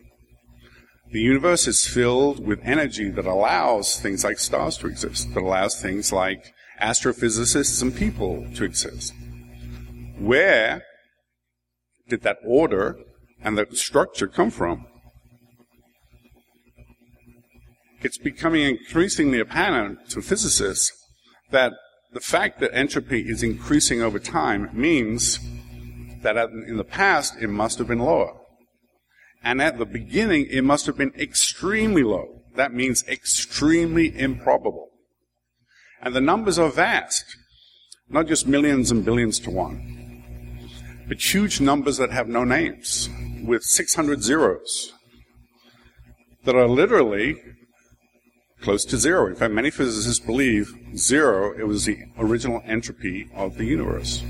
The 1.14 1.21
universe 1.21 1.68
is 1.68 1.87
filled 1.87 2.44
with 2.44 2.59
energy 2.64 3.09
that 3.09 3.25
allows 3.25 4.00
things 4.00 4.25
like 4.25 4.40
stars 4.40 4.76
to 4.78 4.88
exist, 4.88 5.33
that 5.33 5.44
allows 5.44 5.80
things 5.80 6.12
like 6.12 6.52
astrophysicists 6.83 7.80
and 7.80 7.94
people 7.94 8.44
to 8.56 8.64
exist. 8.64 9.12
Where 10.18 10.83
did 12.09 12.23
that 12.23 12.38
order 12.44 12.99
and 13.44 13.56
that 13.56 13.76
structure 13.76 14.26
come 14.26 14.50
from? 14.50 14.87
It's 18.02 18.18
becoming 18.18 18.62
increasingly 18.62 19.38
apparent 19.38 20.11
to 20.11 20.21
physicists 20.21 20.90
that 21.52 21.75
the 22.12 22.18
fact 22.18 22.59
that 22.59 22.75
entropy 22.75 23.21
is 23.21 23.44
increasing 23.44 24.02
over 24.02 24.18
time 24.18 24.68
means 24.73 25.38
that 26.23 26.37
in 26.37 26.76
the 26.76 26.83
past 26.83 27.37
it 27.40 27.50
must 27.50 27.78
have 27.78 27.87
been 27.87 28.00
lower. 28.00 28.35
And 29.44 29.60
at 29.60 29.78
the 29.78 29.84
beginning 29.84 30.46
it 30.50 30.62
must 30.62 30.86
have 30.86 30.96
been 30.96 31.12
extremely 31.18 32.02
low. 32.02 32.42
That 32.56 32.72
means 32.72 33.04
extremely 33.06 34.18
improbable. 34.18 34.90
And 36.00 36.14
the 36.14 36.20
numbers 36.20 36.58
are 36.58 36.70
vast. 36.70 37.24
Not 38.08 38.26
just 38.26 38.46
millions 38.46 38.90
and 38.90 39.04
billions 39.04 39.40
to 39.40 39.50
one, 39.50 40.22
but 41.08 41.34
huge 41.34 41.60
numbers 41.60 41.96
that 41.96 42.10
have 42.10 42.28
no 42.28 42.44
names, 42.44 43.08
with 43.42 43.62
600 43.62 44.22
zeros, 44.22 44.92
that 46.44 46.54
are 46.54 46.68
literally 46.68 47.36
close 48.60 48.84
to 48.86 48.98
zero. 48.98 49.26
In 49.26 49.34
fact, 49.34 49.54
many 49.54 49.70
physicists 49.70 50.24
believe 50.24 50.74
zero, 50.96 51.58
it 51.58 51.66
was 51.66 51.86
the 51.86 51.98
original 52.18 52.62
entropy 52.66 53.28
of 53.34 53.56
the 53.56 53.64
universe. 53.64 54.22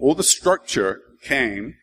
All 0.00 0.14
the 0.14 0.22
structure 0.22 1.00
came 1.22 1.74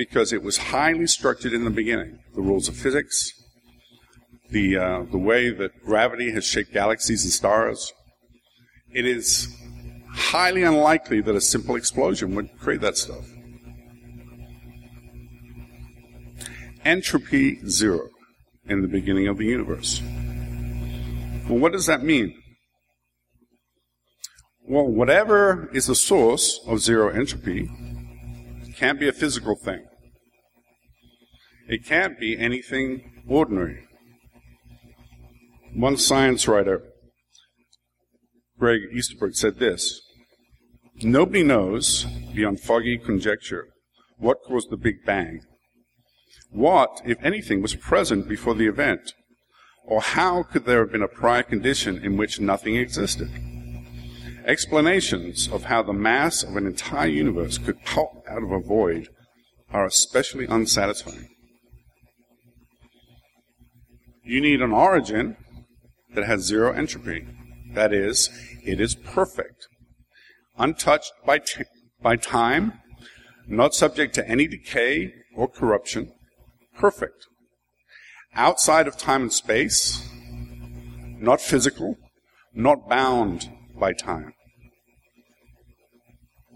because 0.00 0.32
it 0.32 0.42
was 0.42 0.56
highly 0.56 1.06
structured 1.06 1.52
in 1.52 1.64
the 1.64 1.70
beginning. 1.70 2.18
The 2.34 2.40
rules 2.40 2.68
of 2.68 2.74
physics, 2.74 3.34
the, 4.48 4.78
uh, 4.78 5.02
the 5.10 5.18
way 5.18 5.50
that 5.50 5.84
gravity 5.84 6.30
has 6.30 6.46
shaped 6.46 6.72
galaxies 6.72 7.22
and 7.22 7.30
stars. 7.30 7.92
It 8.94 9.04
is 9.04 9.54
highly 10.10 10.62
unlikely 10.62 11.20
that 11.20 11.34
a 11.34 11.40
simple 11.42 11.76
explosion 11.76 12.34
would 12.34 12.48
create 12.58 12.80
that 12.80 12.96
stuff. 12.96 13.26
Entropy 16.82 17.60
zero 17.68 18.08
in 18.64 18.80
the 18.80 18.88
beginning 18.88 19.28
of 19.28 19.36
the 19.36 19.44
universe. 19.44 20.00
Well, 21.46 21.58
what 21.58 21.72
does 21.72 21.84
that 21.84 22.02
mean? 22.02 22.34
Well, 24.66 24.86
whatever 24.86 25.68
is 25.74 25.88
the 25.88 25.94
source 25.94 26.58
of 26.66 26.78
zero 26.78 27.10
entropy 27.10 27.68
can't 28.78 28.98
be 28.98 29.06
a 29.06 29.12
physical 29.12 29.56
thing. 29.56 29.84
It 31.70 31.86
can't 31.86 32.18
be 32.18 32.36
anything 32.36 33.22
ordinary. 33.28 33.84
One 35.72 35.96
science 35.96 36.48
writer, 36.48 36.82
Greg 38.58 38.80
Easterbrook, 38.92 39.36
said 39.36 39.60
this 39.60 40.00
Nobody 41.00 41.44
knows, 41.44 42.06
beyond 42.34 42.58
foggy 42.58 42.98
conjecture, 42.98 43.68
what 44.18 44.42
caused 44.44 44.70
the 44.70 44.76
Big 44.76 45.04
Bang. 45.06 45.42
What, 46.50 47.02
if 47.04 47.22
anything, 47.22 47.62
was 47.62 47.76
present 47.76 48.28
before 48.28 48.56
the 48.56 48.66
event? 48.66 49.12
Or 49.84 50.00
how 50.00 50.42
could 50.42 50.64
there 50.64 50.80
have 50.80 50.90
been 50.90 51.02
a 51.02 51.08
prior 51.08 51.44
condition 51.44 52.04
in 52.04 52.16
which 52.16 52.40
nothing 52.40 52.74
existed? 52.74 53.30
Explanations 54.44 55.46
of 55.46 55.64
how 55.64 55.84
the 55.84 55.92
mass 55.92 56.42
of 56.42 56.56
an 56.56 56.66
entire 56.66 57.06
universe 57.06 57.58
could 57.58 57.80
pop 57.84 58.24
out 58.28 58.42
of 58.42 58.50
a 58.50 58.58
void 58.58 59.08
are 59.72 59.86
especially 59.86 60.46
unsatisfying. 60.48 61.28
You 64.22 64.40
need 64.40 64.60
an 64.60 64.72
origin 64.72 65.36
that 66.14 66.24
has 66.24 66.42
zero 66.42 66.72
entropy. 66.72 67.26
That 67.74 67.92
is, 67.92 68.30
it 68.64 68.80
is 68.80 68.94
perfect, 68.94 69.68
untouched 70.58 71.12
by, 71.24 71.38
t- 71.38 71.64
by 72.02 72.16
time, 72.16 72.80
not 73.46 73.74
subject 73.74 74.14
to 74.14 74.28
any 74.28 74.46
decay 74.46 75.12
or 75.34 75.48
corruption, 75.48 76.12
perfect. 76.76 77.26
Outside 78.34 78.86
of 78.86 78.96
time 78.96 79.22
and 79.22 79.32
space, 79.32 80.08
not 81.18 81.40
physical, 81.40 81.96
not 82.54 82.88
bound 82.88 83.50
by 83.78 83.92
time. 83.92 84.34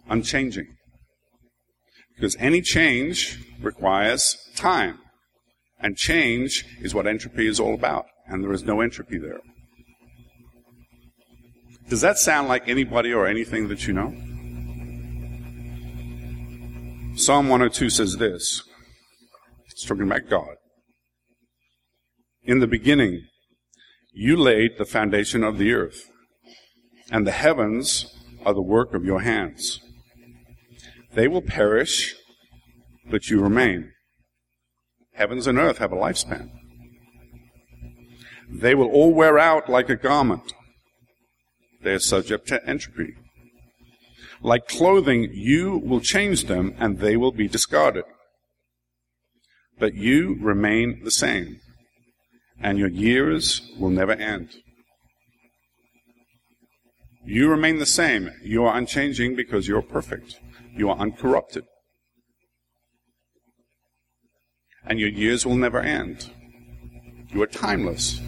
Unchanging. 0.09 0.76
Because 2.14 2.37
any 2.38 2.61
change 2.61 3.38
requires 3.61 4.37
time. 4.54 4.99
And 5.85 5.99
change 5.99 6.64
is 6.81 6.95
what 6.95 7.07
entropy 7.07 7.47
is 7.47 7.61
all 7.61 7.75
about. 7.75 8.07
And 8.26 8.43
there 8.43 8.55
is 8.55 8.64
no 8.64 8.81
entropy 8.81 9.19
there. 9.19 9.41
Does 11.91 12.00
that 12.00 12.17
sound 12.17 12.49
like 12.49 12.67
anybody 12.67 13.12
or 13.12 13.26
anything 13.26 13.69
that 13.69 13.87
you 13.87 13.93
know? 13.93 14.09
Psalm 17.17 17.50
102 17.50 17.91
says 17.91 18.17
this. 18.17 18.62
It's 19.71 19.85
talking 19.85 20.05
about 20.05 20.31
God. 20.31 20.55
In 22.45 22.61
the 22.61 22.67
beginning, 22.67 23.26
you 24.14 24.38
laid 24.38 24.79
the 24.79 24.87
foundation 24.87 25.45
of 25.45 25.59
the 25.59 25.75
earth, 25.75 26.11
and 27.11 27.26
the 27.26 27.33
heavens 27.33 28.07
are 28.47 28.55
the 28.55 28.62
work 28.62 28.95
of 28.95 29.05
your 29.05 29.21
hands. 29.21 29.81
They 31.12 31.29
will 31.29 31.43
perish, 31.43 32.14
but 33.11 33.29
you 33.29 33.43
remain. 33.43 33.93
Heavens 35.14 35.47
and 35.47 35.59
earth 35.59 35.78
have 35.78 35.92
a 35.92 35.97
lifespan. 35.97 36.50
They 38.50 38.75
will 38.75 38.88
all 38.88 39.14
wear 39.14 39.38
out 39.38 39.68
like 39.68 39.88
a 39.88 39.97
garment. 39.97 40.52
They 41.83 41.92
are 41.92 41.99
subject 41.99 42.49
to 42.49 42.66
entropy. 42.66 43.14
Like 44.42 44.68
clothing, 44.68 45.30
you 45.33 45.78
will 45.78 46.00
change 46.00 46.44
them 46.44 46.75
and 46.78 46.99
they 46.99 47.16
will 47.16 47.33
be 47.33 47.49
discarded. 47.49 48.04
But 49.78 49.94
you 49.94 50.37
remain 50.40 51.02
the 51.04 51.11
same, 51.11 51.61
and 52.61 52.78
your 52.78 52.88
years 52.88 53.73
will 53.78 53.90
never 53.90 54.12
end. 54.12 54.50
You 57.25 57.49
remain 57.49 57.78
the 57.78 57.87
same. 57.87 58.30
You 58.42 58.64
are 58.64 58.76
unchanging 58.76 59.35
because 59.35 59.66
you're 59.66 59.83
perfect. 59.83 60.38
You 60.76 60.90
are 60.90 60.97
uncorrupted. 60.97 61.64
And 64.87 65.01
your 65.01 65.09
years 65.09 65.47
will 65.47 65.57
never 65.57 65.81
end. 65.81 66.31
You 67.31 67.42
are 67.42 67.47
timeless. 67.47 68.20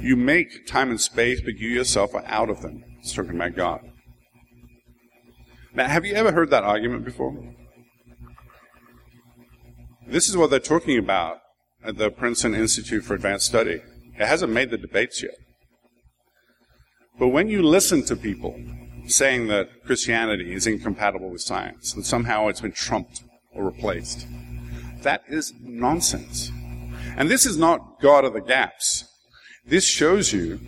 You 0.00 0.16
make 0.16 0.66
time 0.66 0.90
and 0.90 1.00
space, 1.00 1.40
but 1.40 1.58
you 1.58 1.68
yourself 1.68 2.14
are 2.14 2.24
out 2.26 2.50
of 2.50 2.62
them. 2.62 2.84
It's 3.00 3.12
talking 3.12 3.34
about 3.34 3.56
God. 3.56 3.80
Now, 5.74 5.88
have 5.88 6.04
you 6.04 6.14
ever 6.14 6.32
heard 6.32 6.50
that 6.50 6.64
argument 6.64 7.04
before? 7.04 7.36
This 10.06 10.28
is 10.28 10.36
what 10.36 10.50
they're 10.50 10.60
talking 10.60 10.98
about 10.98 11.38
at 11.84 11.98
the 11.98 12.10
Princeton 12.10 12.54
Institute 12.54 13.04
for 13.04 13.14
Advanced 13.14 13.46
Study. 13.46 13.82
It 14.18 14.26
hasn't 14.26 14.52
made 14.52 14.70
the 14.70 14.78
debates 14.78 15.22
yet. 15.22 15.34
But 17.18 17.28
when 17.28 17.48
you 17.48 17.62
listen 17.62 18.02
to 18.04 18.16
people 18.16 18.58
saying 19.06 19.48
that 19.48 19.68
Christianity 19.84 20.52
is 20.52 20.66
incompatible 20.66 21.30
with 21.30 21.42
science, 21.42 21.94
and 21.94 22.06
somehow 22.06 22.48
it's 22.48 22.60
been 22.60 22.72
trumped 22.72 23.22
or 23.52 23.64
replaced, 23.64 24.26
that 25.02 25.22
is 25.28 25.52
nonsense. 25.60 26.50
And 27.16 27.30
this 27.30 27.46
is 27.46 27.56
not 27.56 28.00
God 28.00 28.24
of 28.24 28.32
the 28.32 28.40
gaps. 28.40 29.04
This 29.66 29.86
shows 29.86 30.32
you 30.32 30.60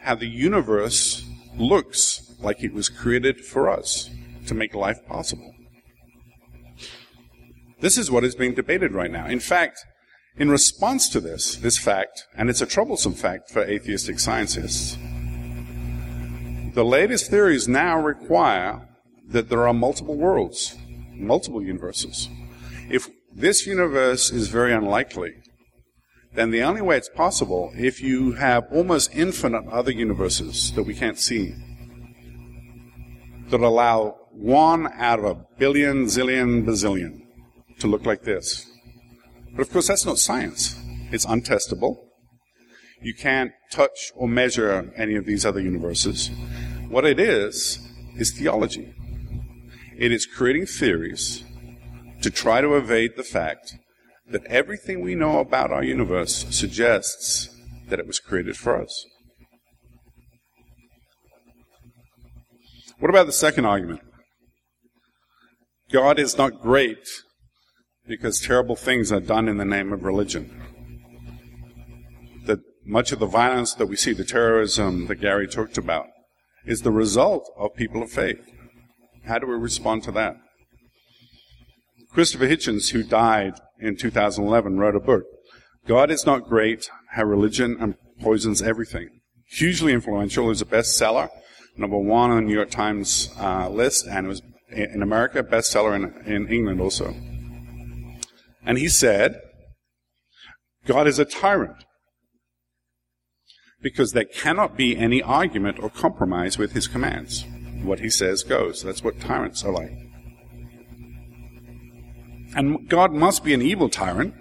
how 0.00 0.14
the 0.14 0.28
universe 0.28 1.26
looks 1.56 2.34
like 2.40 2.62
it 2.62 2.72
was 2.72 2.88
created 2.88 3.44
for 3.44 3.68
us 3.68 4.10
to 4.46 4.54
make 4.54 4.74
life 4.74 5.04
possible. 5.06 5.52
This 7.80 7.98
is 7.98 8.10
what 8.10 8.24
is 8.24 8.34
being 8.34 8.54
debated 8.54 8.92
right 8.92 9.10
now. 9.10 9.26
In 9.26 9.40
fact, 9.40 9.84
in 10.38 10.50
response 10.50 11.08
to 11.10 11.20
this, 11.20 11.56
this 11.56 11.78
fact, 11.78 12.26
and 12.36 12.48
it's 12.48 12.60
a 12.60 12.66
troublesome 12.66 13.14
fact 13.14 13.50
for 13.50 13.62
atheistic 13.62 14.18
scientists, 14.18 14.96
the 16.74 16.84
latest 16.84 17.30
theories 17.30 17.66
now 17.66 17.98
require 17.98 18.86
that 19.28 19.48
there 19.48 19.66
are 19.66 19.72
multiple 19.72 20.14
worlds, 20.14 20.76
multiple 21.12 21.62
universes. 21.62 22.28
If 22.90 23.08
this 23.36 23.66
universe 23.66 24.30
is 24.30 24.48
very 24.48 24.72
unlikely, 24.72 25.34
then 26.34 26.50
the 26.50 26.62
only 26.62 26.80
way 26.80 26.96
it's 26.96 27.10
possible 27.10 27.70
if 27.76 28.00
you 28.00 28.32
have 28.32 28.64
almost 28.72 29.14
infinite 29.14 29.66
other 29.68 29.90
universes 29.90 30.72
that 30.72 30.84
we 30.84 30.94
can't 30.94 31.18
see 31.18 31.54
that 33.50 33.60
allow 33.60 34.16
one 34.32 34.90
out 34.94 35.18
of 35.18 35.24
a 35.24 35.44
billion, 35.58 36.06
zillion, 36.06 36.64
bazillion 36.64 37.20
to 37.78 37.86
look 37.86 38.06
like 38.06 38.22
this. 38.22 38.66
But 39.54 39.62
of 39.62 39.70
course, 39.70 39.88
that's 39.88 40.06
not 40.06 40.18
science. 40.18 40.80
It's 41.12 41.26
untestable. 41.26 41.96
You 43.02 43.14
can't 43.14 43.52
touch 43.70 44.12
or 44.14 44.28
measure 44.28 44.92
any 44.96 45.14
of 45.14 45.26
these 45.26 45.44
other 45.44 45.60
universes. 45.60 46.30
What 46.88 47.04
it 47.04 47.20
is, 47.20 47.78
is 48.16 48.32
theology. 48.32 48.94
It 49.98 50.10
is 50.10 50.24
creating 50.24 50.66
theories 50.66 51.44
to 52.22 52.30
try 52.30 52.60
to 52.60 52.76
evade 52.76 53.12
the 53.16 53.22
fact 53.22 53.76
that 54.28 54.44
everything 54.46 55.00
we 55.00 55.14
know 55.14 55.38
about 55.38 55.70
our 55.70 55.84
universe 55.84 56.46
suggests 56.50 57.48
that 57.88 57.98
it 57.98 58.06
was 58.06 58.18
created 58.18 58.56
for 58.56 58.80
us. 58.80 59.06
What 62.98 63.10
about 63.10 63.26
the 63.26 63.32
second 63.32 63.66
argument? 63.66 64.00
God 65.92 66.18
is 66.18 66.36
not 66.36 66.62
great 66.62 67.06
because 68.08 68.40
terrible 68.40 68.76
things 68.76 69.12
are 69.12 69.20
done 69.20 69.48
in 69.48 69.58
the 69.58 69.64
name 69.64 69.92
of 69.92 70.02
religion. 70.02 70.62
That 72.46 72.60
much 72.84 73.12
of 73.12 73.18
the 73.18 73.26
violence 73.26 73.74
that 73.74 73.86
we 73.86 73.96
see, 73.96 74.12
the 74.12 74.24
terrorism 74.24 75.06
that 75.06 75.16
Gary 75.16 75.46
talked 75.46 75.78
about, 75.78 76.06
is 76.64 76.82
the 76.82 76.90
result 76.90 77.48
of 77.56 77.74
people 77.76 78.02
of 78.02 78.10
faith. 78.10 78.50
How 79.26 79.38
do 79.38 79.46
we 79.46 79.54
respond 79.54 80.02
to 80.04 80.12
that? 80.12 80.36
Christopher 82.16 82.46
Hitchens, 82.46 82.92
who 82.92 83.02
died 83.02 83.60
in 83.78 83.94
2011, 83.94 84.78
wrote 84.78 84.96
a 84.96 85.00
book, 85.00 85.24
God 85.86 86.10
is 86.10 86.24
Not 86.24 86.48
Great, 86.48 86.88
How 87.10 87.24
Religion 87.24 87.94
Poisons 88.22 88.62
Everything. 88.62 89.20
Hugely 89.50 89.92
influential. 89.92 90.46
It 90.46 90.48
was 90.48 90.62
a 90.62 90.64
bestseller, 90.64 91.28
number 91.76 91.98
one 91.98 92.30
on 92.30 92.36
the 92.36 92.42
New 92.44 92.54
York 92.54 92.70
Times 92.70 93.28
uh, 93.38 93.68
list, 93.68 94.06
and 94.06 94.24
it 94.24 94.28
was 94.30 94.40
in 94.70 95.02
America, 95.02 95.42
bestseller 95.42 95.94
in, 95.94 96.26
in 96.26 96.48
England 96.48 96.80
also. 96.80 97.14
And 98.64 98.78
he 98.78 98.88
said, 98.88 99.38
God 100.86 101.06
is 101.06 101.18
a 101.18 101.26
tyrant 101.26 101.84
because 103.82 104.12
there 104.12 104.24
cannot 104.24 104.74
be 104.74 104.96
any 104.96 105.22
argument 105.22 105.78
or 105.82 105.90
compromise 105.90 106.56
with 106.56 106.72
his 106.72 106.88
commands. 106.88 107.44
What 107.82 108.00
he 108.00 108.08
says 108.08 108.42
goes. 108.42 108.82
That's 108.82 109.04
what 109.04 109.20
tyrants 109.20 109.62
are 109.66 109.72
like. 109.72 110.05
And 112.56 112.88
God 112.88 113.12
must 113.12 113.44
be 113.44 113.54
an 113.54 113.62
evil 113.62 113.88
tyrant 113.88 114.34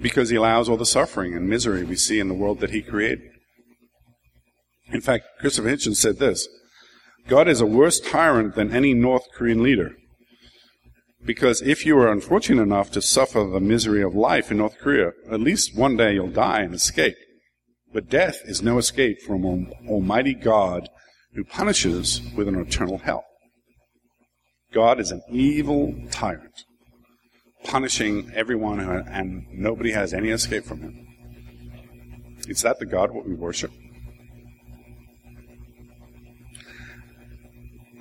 because 0.00 0.28
he 0.28 0.36
allows 0.36 0.68
all 0.68 0.76
the 0.76 0.84
suffering 0.84 1.34
and 1.34 1.48
misery 1.48 1.84
we 1.84 1.94
see 1.94 2.18
in 2.18 2.28
the 2.28 2.34
world 2.34 2.58
that 2.60 2.70
he 2.70 2.82
created. 2.82 3.30
In 4.92 5.00
fact, 5.00 5.24
Christopher 5.38 5.68
Hitchens 5.68 5.96
said 5.96 6.18
this 6.18 6.48
God 7.28 7.48
is 7.48 7.60
a 7.60 7.66
worse 7.66 8.00
tyrant 8.00 8.56
than 8.56 8.74
any 8.74 8.92
North 8.92 9.24
Korean 9.34 9.62
leader. 9.62 9.92
Because 11.24 11.62
if 11.62 11.86
you 11.86 11.96
are 11.98 12.10
unfortunate 12.10 12.62
enough 12.62 12.90
to 12.92 13.02
suffer 13.02 13.44
the 13.44 13.60
misery 13.60 14.02
of 14.02 14.14
life 14.14 14.50
in 14.50 14.56
North 14.56 14.78
Korea, 14.78 15.12
at 15.30 15.40
least 15.40 15.76
one 15.76 15.96
day 15.96 16.14
you'll 16.14 16.30
die 16.30 16.62
and 16.62 16.74
escape. 16.74 17.14
But 17.92 18.08
death 18.08 18.40
is 18.44 18.62
no 18.62 18.78
escape 18.78 19.20
from 19.20 19.44
an 19.44 19.72
Almighty 19.86 20.34
God 20.34 20.88
who 21.34 21.44
punishes 21.44 22.20
with 22.34 22.48
an 22.48 22.58
eternal 22.58 22.98
hell. 22.98 23.24
God 24.72 24.98
is 24.98 25.10
an 25.10 25.22
evil 25.30 25.94
tyrant, 26.10 26.64
punishing 27.64 28.30
everyone, 28.34 28.80
uh, 28.80 29.04
and 29.08 29.46
nobody 29.52 29.92
has 29.92 30.12
any 30.14 30.30
escape 30.30 30.64
from 30.64 30.80
him. 30.80 31.06
Is 32.48 32.62
that 32.62 32.78
the 32.78 32.86
God 32.86 33.12
what 33.12 33.26
we 33.26 33.34
worship? 33.34 33.70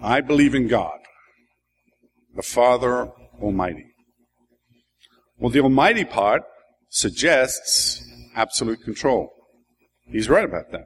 I 0.01 0.21
believe 0.21 0.55
in 0.55 0.67
God, 0.67 0.99
the 2.35 2.41
Father 2.41 3.11
Almighty. 3.41 3.85
Well, 5.37 5.51
the 5.51 5.61
Almighty 5.61 6.05
part 6.05 6.43
suggests 6.89 8.03
absolute 8.35 8.81
control. 8.83 9.29
He's 10.05 10.29
right 10.29 10.45
about 10.45 10.71
that. 10.71 10.85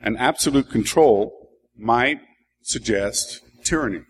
And 0.00 0.18
absolute 0.18 0.68
control 0.68 1.32
might 1.76 2.18
suggest 2.62 3.40
tyranny. 3.64 4.02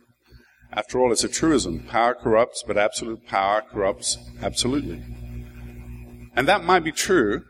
After 0.76 0.98
all, 0.98 1.12
it's 1.12 1.22
a 1.22 1.28
truism. 1.28 1.80
Power 1.88 2.14
corrupts, 2.14 2.64
but 2.66 2.76
absolute 2.76 3.26
power 3.26 3.62
corrupts 3.62 4.18
absolutely. 4.42 5.02
And 6.34 6.48
that 6.48 6.64
might 6.64 6.82
be 6.82 6.90
true 6.90 7.44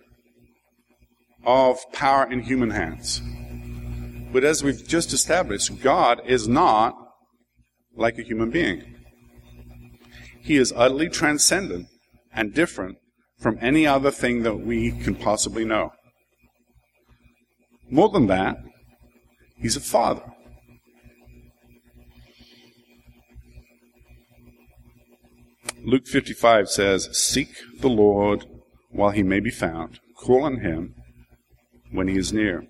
of 1.44 1.78
power 1.92 2.30
in 2.30 2.40
human 2.42 2.70
hands. 2.70 3.22
But 4.32 4.44
as 4.44 4.62
we've 4.62 4.86
just 4.86 5.12
established, 5.12 5.80
God 5.80 6.20
is 6.26 6.46
not 6.46 6.94
like 7.96 8.18
a 8.18 8.22
human 8.22 8.50
being. 8.50 8.82
He 10.42 10.56
is 10.56 10.72
utterly 10.76 11.08
transcendent 11.08 11.86
and 12.32 12.52
different 12.52 12.98
from 13.38 13.58
any 13.62 13.86
other 13.86 14.10
thing 14.10 14.42
that 14.42 14.60
we 14.60 14.90
can 14.90 15.14
possibly 15.14 15.64
know. 15.64 15.92
More 17.90 18.10
than 18.10 18.26
that, 18.26 18.56
He's 19.56 19.76
a 19.76 19.80
Father. 19.80 20.33
Luke 25.86 26.06
55 26.06 26.70
says, 26.70 27.10
Seek 27.12 27.50
the 27.80 27.90
Lord 27.90 28.46
while 28.90 29.10
he 29.10 29.22
may 29.22 29.38
be 29.38 29.50
found. 29.50 30.00
Call 30.16 30.44
on 30.44 30.60
him 30.60 30.94
when 31.92 32.08
he 32.08 32.16
is 32.16 32.32
near. 32.32 32.66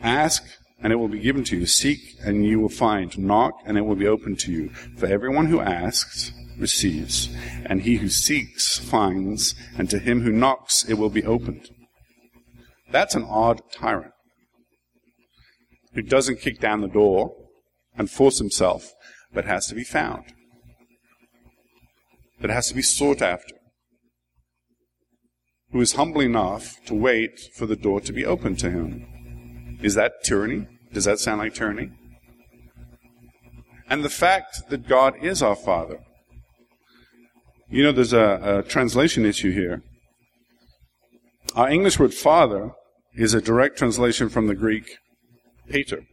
Ask, 0.00 0.44
and 0.80 0.92
it 0.92 0.96
will 0.96 1.08
be 1.08 1.18
given 1.18 1.42
to 1.44 1.56
you. 1.56 1.66
Seek, 1.66 1.98
and 2.24 2.46
you 2.46 2.60
will 2.60 2.68
find. 2.68 3.18
Knock, 3.18 3.54
and 3.66 3.76
it 3.76 3.80
will 3.80 3.96
be 3.96 4.06
opened 4.06 4.38
to 4.40 4.52
you. 4.52 4.68
For 4.96 5.06
everyone 5.06 5.46
who 5.46 5.60
asks 5.60 6.30
receives, 6.56 7.28
and 7.66 7.82
he 7.82 7.96
who 7.96 8.08
seeks 8.08 8.78
finds, 8.78 9.56
and 9.76 9.90
to 9.90 9.98
him 9.98 10.20
who 10.20 10.30
knocks 10.30 10.84
it 10.88 10.94
will 10.94 11.10
be 11.10 11.24
opened. 11.24 11.70
That's 12.92 13.16
an 13.16 13.24
odd 13.28 13.62
tyrant 13.72 14.12
who 15.94 16.02
doesn't 16.02 16.40
kick 16.40 16.60
down 16.60 16.82
the 16.82 16.88
door 16.88 17.34
and 17.96 18.08
force 18.08 18.38
himself, 18.38 18.92
but 19.34 19.44
has 19.44 19.66
to 19.66 19.74
be 19.74 19.84
found 19.84 20.24
that 22.42 22.50
has 22.50 22.68
to 22.68 22.74
be 22.74 22.82
sought 22.82 23.22
after, 23.22 23.54
who 25.70 25.80
is 25.80 25.94
humble 25.94 26.20
enough 26.20 26.76
to 26.84 26.94
wait 26.94 27.40
for 27.56 27.64
the 27.66 27.76
door 27.76 28.00
to 28.00 28.12
be 28.12 28.26
opened 28.26 28.58
to 28.58 28.70
him. 28.70 29.78
Is 29.80 29.94
that 29.94 30.22
tyranny? 30.22 30.66
Does 30.92 31.04
that 31.04 31.18
sound 31.18 31.40
like 31.40 31.54
tyranny? 31.54 31.90
And 33.88 34.04
the 34.04 34.10
fact 34.10 34.68
that 34.68 34.88
God 34.88 35.14
is 35.22 35.42
our 35.42 35.56
Father. 35.56 35.98
You 37.70 37.84
know, 37.84 37.92
there's 37.92 38.12
a, 38.12 38.58
a 38.58 38.68
translation 38.68 39.24
issue 39.24 39.52
here. 39.52 39.82
Our 41.54 41.70
English 41.70 41.98
word 41.98 42.12
father 42.12 42.72
is 43.14 43.34
a 43.34 43.40
direct 43.40 43.78
translation 43.78 44.28
from 44.28 44.46
the 44.46 44.54
Greek 44.54 44.96
pater. 45.68 46.04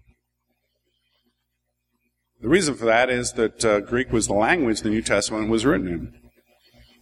The 2.41 2.47
reason 2.47 2.75
for 2.75 2.86
that 2.86 3.10
is 3.10 3.34
that 3.34 3.65
uh, 3.65 3.82
Greek 3.82 4.13
was 4.13 4.28
the 4.28 4.34
language 4.34 4.82
the 4.82 4.89
New 4.89 5.02
Testament 5.02 5.49
was 5.49 5.65
written 5.65 5.88
in. 5.88 6.13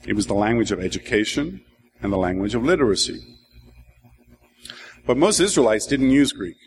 It 0.06 0.13
was 0.13 0.26
the 0.26 0.34
language 0.34 0.71
of 0.71 0.80
education 0.80 1.62
and 2.02 2.12
the 2.12 2.17
language 2.17 2.56
of 2.56 2.63
literacy. 2.63 3.19
But 5.06 5.17
most 5.17 5.39
Israelites 5.39 5.86
didn't 5.86 6.10
use 6.10 6.34
Greek. 6.34 6.58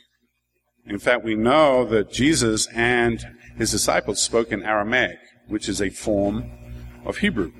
In 0.87 0.99
fact, 0.99 1.25
we 1.25 1.35
know 1.35 1.85
that 1.85 2.13
Jesus 2.13 2.69
and 2.69 3.25
his 3.57 3.71
disciples 3.71 4.23
spoke 4.23 4.53
in 4.53 4.63
Aramaic, 4.63 5.19
which 5.49 5.69
is 5.69 5.83
a 5.83 5.91
form 5.91 6.51
of 7.05 7.19
Hebrew. 7.19 7.53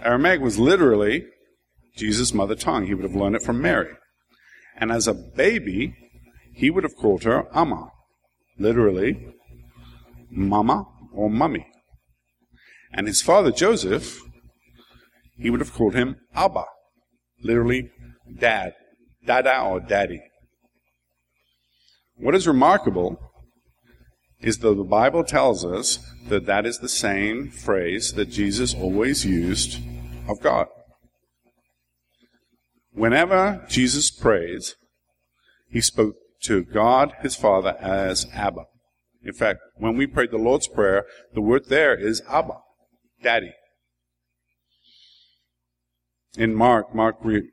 Aramaic 0.00 0.40
was 0.40 0.58
literally 0.58 1.26
Jesus' 1.96 2.34
mother 2.34 2.54
tongue. 2.54 2.86
He 2.86 2.94
would 2.94 3.04
have 3.04 3.14
learned 3.14 3.36
it 3.36 3.42
from 3.42 3.60
Mary. 3.60 3.94
And 4.76 4.90
as 4.90 5.06
a 5.06 5.14
baby, 5.14 5.94
he 6.52 6.70
would 6.70 6.84
have 6.84 6.96
called 6.96 7.24
her 7.24 7.46
Amma, 7.54 7.90
literally, 8.58 9.34
Mama 10.30 10.86
or 11.12 11.30
Mummy. 11.30 11.66
And 12.92 13.06
his 13.06 13.22
father 13.22 13.50
Joseph, 13.50 14.20
he 15.36 15.50
would 15.50 15.60
have 15.60 15.72
called 15.72 15.94
him 15.94 16.16
Abba, 16.34 16.64
literally 17.42 17.90
dad, 18.38 18.74
dada 19.26 19.60
or 19.60 19.80
daddy. 19.80 20.22
What 22.16 22.34
is 22.34 22.46
remarkable 22.46 23.18
is 24.40 24.58
that 24.58 24.74
the 24.74 24.84
Bible 24.84 25.24
tells 25.24 25.64
us 25.64 25.98
that 26.28 26.46
that 26.46 26.66
is 26.66 26.78
the 26.78 26.88
same 26.88 27.50
phrase 27.50 28.12
that 28.12 28.30
Jesus 28.30 28.74
always 28.74 29.24
used 29.24 29.80
of 30.28 30.40
God. 30.40 30.68
Whenever 32.92 33.64
Jesus 33.68 34.10
prays, 34.10 34.76
he 35.68 35.80
spoke 35.80 36.14
to 36.44 36.64
God 36.64 37.14
his 37.20 37.36
Father 37.36 37.76
as 37.80 38.26
Abba. 38.34 38.64
In 39.22 39.32
fact, 39.32 39.60
when 39.76 39.96
we 39.96 40.06
pray 40.06 40.26
the 40.26 40.36
Lord's 40.36 40.68
Prayer, 40.68 41.06
the 41.34 41.40
word 41.40 41.68
there 41.68 41.94
is 41.94 42.22
Abba 42.28 42.58
daddy. 43.24 43.52
In 46.36 46.54
Mark, 46.54 46.94
Mark 46.94 47.16
re- 47.22 47.50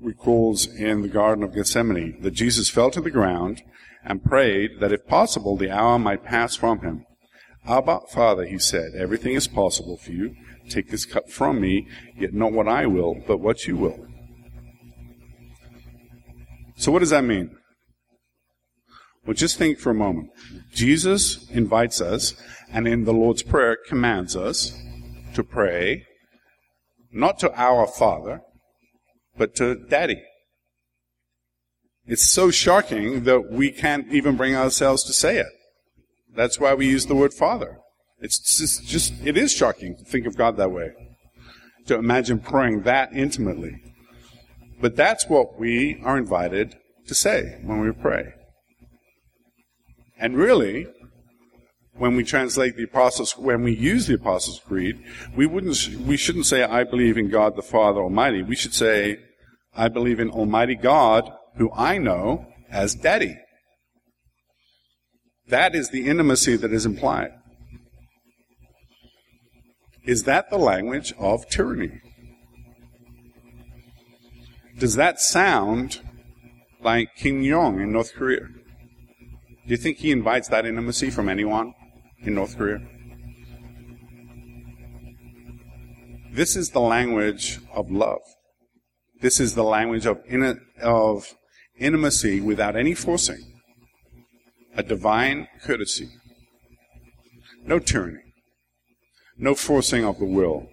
recalls 0.00 0.66
in 0.66 1.02
the 1.02 1.08
Garden 1.08 1.44
of 1.44 1.54
Gethsemane 1.54 2.20
that 2.22 2.32
Jesus 2.32 2.68
fell 2.68 2.90
to 2.90 3.00
the 3.00 3.10
ground 3.10 3.62
and 4.04 4.24
prayed 4.24 4.80
that 4.80 4.92
if 4.92 5.06
possible 5.06 5.56
the 5.56 5.70
hour 5.70 5.98
might 5.98 6.24
pass 6.24 6.56
from 6.56 6.80
him. 6.80 7.04
Abba, 7.66 8.00
Father, 8.08 8.44
he 8.44 8.58
said, 8.58 8.92
everything 8.96 9.34
is 9.34 9.46
possible 9.46 9.96
for 9.96 10.10
you. 10.10 10.34
Take 10.68 10.90
this 10.90 11.04
cup 11.04 11.28
from 11.28 11.60
me, 11.60 11.86
yet 12.16 12.32
not 12.32 12.52
what 12.52 12.66
I 12.66 12.86
will, 12.86 13.22
but 13.26 13.38
what 13.38 13.66
you 13.66 13.76
will. 13.76 14.06
So 16.76 16.90
what 16.90 17.00
does 17.00 17.10
that 17.10 17.22
mean? 17.22 17.56
Well, 19.24 19.34
just 19.34 19.56
think 19.56 19.78
for 19.78 19.90
a 19.90 19.94
moment. 19.94 20.30
Jesus 20.74 21.48
invites 21.50 22.00
us, 22.00 22.34
and 22.72 22.88
in 22.88 23.04
the 23.04 23.12
Lord's 23.12 23.42
Prayer 23.42 23.76
commands 23.86 24.34
us 24.34 24.76
to 25.34 25.44
pray 25.44 26.04
not 27.12 27.38
to 27.38 27.52
our 27.54 27.86
Father, 27.86 28.40
but 29.36 29.54
to 29.56 29.76
Daddy. 29.88 30.22
It's 32.04 32.28
so 32.30 32.50
shocking 32.50 33.24
that 33.24 33.52
we 33.52 33.70
can't 33.70 34.12
even 34.12 34.36
bring 34.36 34.56
ourselves 34.56 35.04
to 35.04 35.12
say 35.12 35.38
it. 35.38 35.52
That's 36.34 36.58
why 36.58 36.74
we 36.74 36.88
use 36.88 37.06
the 37.06 37.14
word 37.14 37.32
Father. 37.32 37.78
It's 38.18 38.38
just, 38.58 38.84
just, 38.84 39.12
it 39.24 39.36
is 39.36 39.52
shocking 39.52 39.96
to 39.96 40.04
think 40.04 40.26
of 40.26 40.36
God 40.36 40.56
that 40.56 40.72
way. 40.72 40.92
To 41.86 41.94
imagine 41.94 42.40
praying 42.40 42.82
that 42.82 43.12
intimately. 43.12 43.82
But 44.80 44.96
that's 44.96 45.28
what 45.28 45.60
we 45.60 46.00
are 46.04 46.18
invited 46.18 46.76
to 47.06 47.14
say 47.14 47.60
when 47.62 47.80
we 47.80 47.92
pray. 47.92 48.32
And 50.22 50.36
really, 50.36 50.86
when 51.94 52.14
we 52.14 52.22
translate 52.22 52.76
the 52.76 52.84
Apostles, 52.84 53.36
when 53.36 53.64
we 53.64 53.74
use 53.74 54.06
the 54.06 54.14
Apostles' 54.14 54.60
Creed, 54.60 55.02
we 55.34 55.46
wouldn't, 55.46 55.88
we 56.06 56.16
shouldn't 56.16 56.46
say, 56.46 56.62
I 56.62 56.84
believe 56.84 57.18
in 57.18 57.28
God 57.28 57.56
the 57.56 57.62
Father 57.62 58.00
Almighty. 58.00 58.40
We 58.40 58.54
should 58.54 58.72
say, 58.72 59.18
I 59.74 59.88
believe 59.88 60.20
in 60.20 60.30
Almighty 60.30 60.76
God, 60.76 61.28
who 61.56 61.72
I 61.72 61.98
know 61.98 62.46
as 62.70 62.94
Daddy. 62.94 63.36
That 65.48 65.74
is 65.74 65.90
the 65.90 66.06
intimacy 66.06 66.54
that 66.54 66.72
is 66.72 66.86
implied. 66.86 67.32
Is 70.04 70.22
that 70.22 70.50
the 70.50 70.58
language 70.58 71.12
of 71.18 71.48
tyranny? 71.48 72.00
Does 74.78 74.94
that 74.94 75.18
sound 75.18 76.00
like 76.80 77.16
Kim 77.16 77.44
Jong 77.44 77.80
in 77.80 77.90
North 77.90 78.14
Korea? 78.14 78.46
Do 79.66 79.70
you 79.70 79.76
think 79.76 79.98
he 79.98 80.10
invites 80.10 80.48
that 80.48 80.66
intimacy 80.66 81.10
from 81.10 81.28
anyone? 81.28 81.74
in 82.24 82.34
North 82.34 82.56
Korea. 82.56 82.80
This 86.32 86.56
is 86.56 86.70
the 86.70 86.80
language 86.80 87.58
of 87.74 87.90
love. 87.90 88.20
This 89.20 89.38
is 89.38 89.54
the 89.54 89.64
language 89.64 90.06
of, 90.06 90.20
in, 90.26 90.60
of 90.82 91.34
intimacy 91.78 92.40
without 92.40 92.76
any 92.76 92.94
forcing. 92.94 93.40
A 94.76 94.82
divine 94.82 95.48
courtesy. 95.62 96.08
No 97.64 97.78
tyranny. 97.78 98.20
No 99.36 99.54
forcing 99.54 100.04
of 100.04 100.18
the 100.18 100.24
will. 100.24 100.68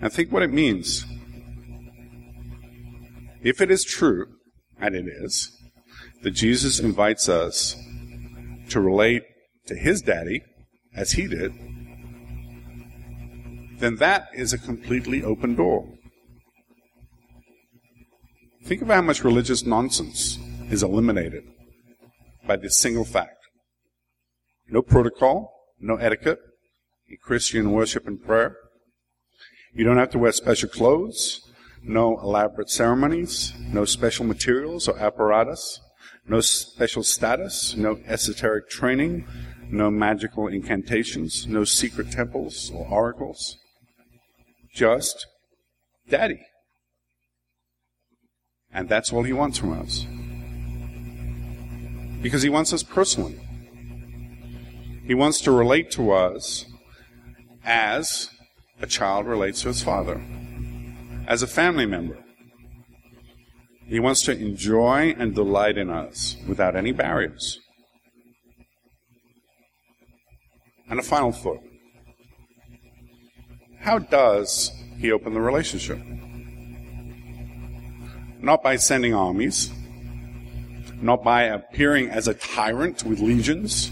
And 0.00 0.12
think 0.12 0.32
what 0.32 0.42
it 0.42 0.52
means. 0.52 1.04
If 3.42 3.60
it 3.60 3.70
is 3.70 3.84
true, 3.84 4.26
and 4.80 4.94
it 4.94 5.06
is, 5.06 5.56
that 6.22 6.32
Jesus 6.32 6.80
invites 6.80 7.28
us 7.28 7.76
to 8.70 8.80
relate 8.80 9.22
to 9.66 9.74
his 9.74 10.02
daddy 10.02 10.42
as 10.94 11.12
he 11.12 11.26
did, 11.26 11.52
then 13.78 13.96
that 13.96 14.28
is 14.34 14.52
a 14.52 14.58
completely 14.58 15.22
open 15.22 15.54
door. 15.54 15.86
Think 18.64 18.82
of 18.82 18.88
how 18.88 19.00
much 19.00 19.24
religious 19.24 19.64
nonsense 19.64 20.38
is 20.70 20.82
eliminated 20.82 21.44
by 22.46 22.56
this 22.56 22.76
single 22.76 23.04
fact. 23.04 23.36
No 24.68 24.82
protocol, 24.82 25.52
no 25.80 25.96
etiquette 25.96 26.40
in 27.08 27.16
Christian 27.22 27.72
worship 27.72 28.06
and 28.06 28.22
prayer. 28.22 28.56
You 29.72 29.84
don't 29.84 29.96
have 29.96 30.10
to 30.10 30.18
wear 30.18 30.32
special 30.32 30.68
clothes, 30.68 31.40
no 31.82 32.18
elaborate 32.18 32.68
ceremonies, 32.68 33.54
no 33.72 33.84
special 33.84 34.26
materials 34.26 34.88
or 34.88 34.98
apparatus, 34.98 35.80
no 36.28 36.40
special 36.40 37.02
status, 37.02 37.74
no 37.76 37.98
esoteric 38.06 38.68
training, 38.68 39.26
no 39.70 39.90
magical 39.90 40.46
incantations, 40.46 41.46
no 41.46 41.64
secret 41.64 42.10
temples 42.10 42.70
or 42.74 42.86
oracles. 42.88 43.56
Just 44.74 45.26
Daddy. 46.08 46.40
And 48.72 48.88
that's 48.88 49.12
all 49.12 49.22
he 49.22 49.32
wants 49.32 49.58
from 49.58 49.80
us. 49.80 50.06
Because 52.22 52.42
he 52.42 52.48
wants 52.48 52.72
us 52.72 52.82
personally. 52.82 53.38
He 55.06 55.14
wants 55.14 55.40
to 55.42 55.52
relate 55.52 55.90
to 55.92 56.12
us 56.12 56.66
as 57.64 58.30
a 58.80 58.86
child 58.86 59.26
relates 59.26 59.62
to 59.62 59.68
his 59.68 59.82
father, 59.82 60.20
as 61.26 61.42
a 61.42 61.46
family 61.46 61.86
member. 61.86 62.18
He 63.88 64.00
wants 64.00 64.22
to 64.22 64.32
enjoy 64.32 65.14
and 65.18 65.34
delight 65.34 65.78
in 65.78 65.88
us 65.88 66.36
without 66.46 66.76
any 66.76 66.92
barriers. 66.92 67.58
And 70.90 71.00
a 71.00 71.02
final 71.02 71.32
thought. 71.32 71.62
How 73.80 73.98
does 73.98 74.70
he 74.98 75.10
open 75.10 75.32
the 75.32 75.40
relationship? 75.40 75.98
Not 78.40 78.62
by 78.62 78.76
sending 78.76 79.14
armies, 79.14 79.72
not 81.00 81.24
by 81.24 81.44
appearing 81.44 82.10
as 82.10 82.28
a 82.28 82.34
tyrant 82.34 83.04
with 83.04 83.20
legions, 83.20 83.90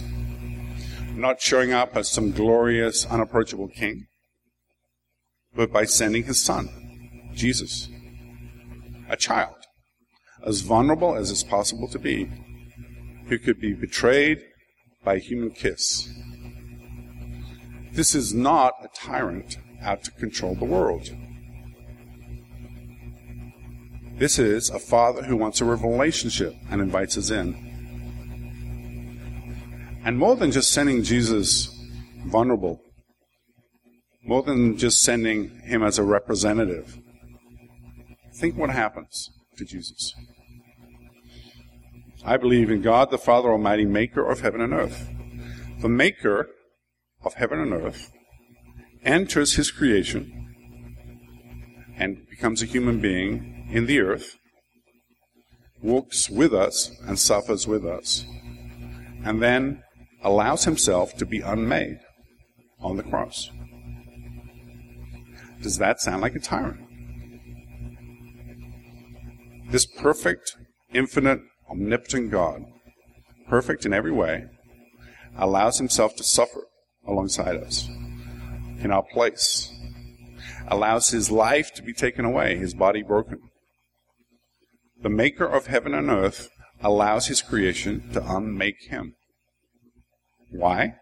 not 1.15 1.41
showing 1.41 1.73
up 1.73 1.97
as 1.97 2.11
some 2.11 2.33
glorious, 2.33 3.07
unapproachable 3.07 3.69
king, 3.69 4.07
but 5.55 5.73
by 5.73 5.85
sending 5.85 6.25
his 6.25 6.43
son, 6.43 6.69
Jesus, 7.35 7.89
a 9.09 9.17
child, 9.17 9.56
as 10.47 10.61
vulnerable 10.61 11.17
as 11.17 11.31
is 11.31 11.43
possible 11.43 11.89
to 11.89 11.99
be, 11.99 12.31
who 13.27 13.39
could 13.39 13.61
be 13.61 13.75
betrayed 13.75 14.39
by 15.05 15.15
a 15.15 15.19
human 15.19 15.51
kiss. 15.51 16.09
This 17.93 18.15
is 18.15 18.33
not 18.33 18.75
a 18.83 18.89
tyrant 18.95 19.59
out 19.83 20.05
to 20.05 20.11
control 20.13 20.55
the 20.55 20.65
world. 20.65 21.11
This 24.19 24.39
is 24.39 24.71
a 24.71 24.79
father 24.79 25.23
who 25.23 25.37
wants 25.37 25.61
a 25.61 25.65
relationship 25.65 26.55
and 26.71 26.81
invites 26.81 27.19
us 27.19 27.31
in. 27.31 27.55
And 30.05 30.19
more 30.19 30.37
than 30.37 30.53
just 30.53 30.73
sending 30.73 31.03
Jesus 31.03 31.69
vulnerable, 32.27 32.81
more 34.23 34.43
than 34.43 34.79
just 34.79 35.01
sending 35.01 35.51
him 35.65 35.83
as 35.83 35.99
a 35.99 36.03
representative, 36.03 36.99
think 38.37 38.57
what 38.57 38.71
happens 38.71 39.31
to 39.57 39.65
Jesus. 39.65 40.15
I 42.27 42.37
believe 42.37 42.73
in 42.73 42.83
God, 42.83 43.13
the 43.13 43.19
Father 43.19 43.53
Almighty, 43.53 43.85
maker 43.85 44.29
of 44.29 44.41
heaven 44.41 44.61
and 44.61 44.73
earth. 44.73 45.09
The 45.81 45.89
maker 45.89 46.49
of 47.23 47.35
heaven 47.35 47.61
and 47.61 47.73
earth 47.73 48.11
enters 49.05 49.55
his 49.55 49.71
creation 49.71 50.33
and 51.97 52.27
becomes 52.29 52.63
a 52.63 52.67
human 52.67 53.01
being 53.01 53.69
in 53.71 53.87
the 53.87 54.01
earth, 54.01 54.37
walks 55.81 56.29
with 56.29 56.53
us 56.53 56.91
and 57.07 57.17
suffers 57.17 57.69
with 57.69 57.87
us, 57.87 58.25
and 59.25 59.41
then 59.41 59.85
allows 60.25 60.65
himself 60.65 61.17
to 61.19 61.27
be 61.27 61.41
unmade 61.41 62.01
on 62.81 62.97
the 62.97 63.05
cross. 63.05 63.51
Does 65.63 65.79
that 65.79 66.01
sound 66.01 66.23
like 66.23 66.35
a 66.35 66.41
tyrant? 66.41 66.81
This 69.71 69.87
perfect, 69.87 70.57
infinite, 70.93 71.41
omnipotent 71.71 72.31
God, 72.31 72.65
perfect 73.49 73.85
in 73.87 73.93
every 73.93 74.13
way, 74.13 74.47
allows 75.37 75.79
himself 75.79 76.17
to 76.17 76.25
suffer 76.25 76.63
alongside 77.07 77.57
us 77.57 77.89
in 78.81 78.91
our 78.91 79.03
place, 79.03 79.73
allows 80.69 81.11
his 81.11 81.31
life 81.31 81.73
to 81.75 81.83
be 81.83 81.93
taken 81.93 82.25
away, 82.25 82.57
his 82.57 82.75
body 82.75 83.03
broken. 83.03 83.39
The 85.03 85.09
maker 85.09 85.47
of 85.47 85.67
heaven 85.67 85.95
and 85.95 86.11
earth 86.11 86.49
allows 86.83 87.27
his 87.27 87.43
creation 87.43 88.11
to 88.13 88.35
unmake 88.35 88.89
him. 88.89 89.15
Why? 90.51 90.95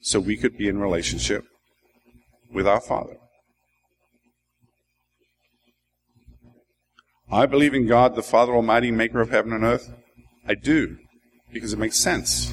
So 0.00 0.20
we 0.20 0.36
could 0.36 0.56
be 0.56 0.68
in 0.68 0.78
relationship 0.78 1.44
with 2.52 2.66
our 2.66 2.80
Father. 2.80 3.16
I 7.32 7.46
believe 7.46 7.72
in 7.72 7.86
God, 7.86 8.14
the 8.14 8.22
Father 8.22 8.54
Almighty, 8.54 8.90
maker 8.90 9.22
of 9.22 9.30
heaven 9.30 9.54
and 9.54 9.64
earth. 9.64 9.90
I 10.46 10.54
do, 10.54 10.98
because 11.50 11.72
it 11.72 11.78
makes 11.78 11.98
sense. 11.98 12.52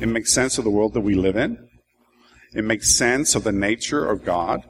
It 0.00 0.06
makes 0.06 0.32
sense 0.32 0.58
of 0.58 0.64
the 0.64 0.70
world 0.70 0.94
that 0.94 1.00
we 1.00 1.16
live 1.16 1.36
in. 1.36 1.58
It 2.54 2.62
makes 2.62 2.94
sense 2.96 3.34
of 3.34 3.42
the 3.42 3.50
nature 3.50 4.08
of 4.08 4.24
God. 4.24 4.62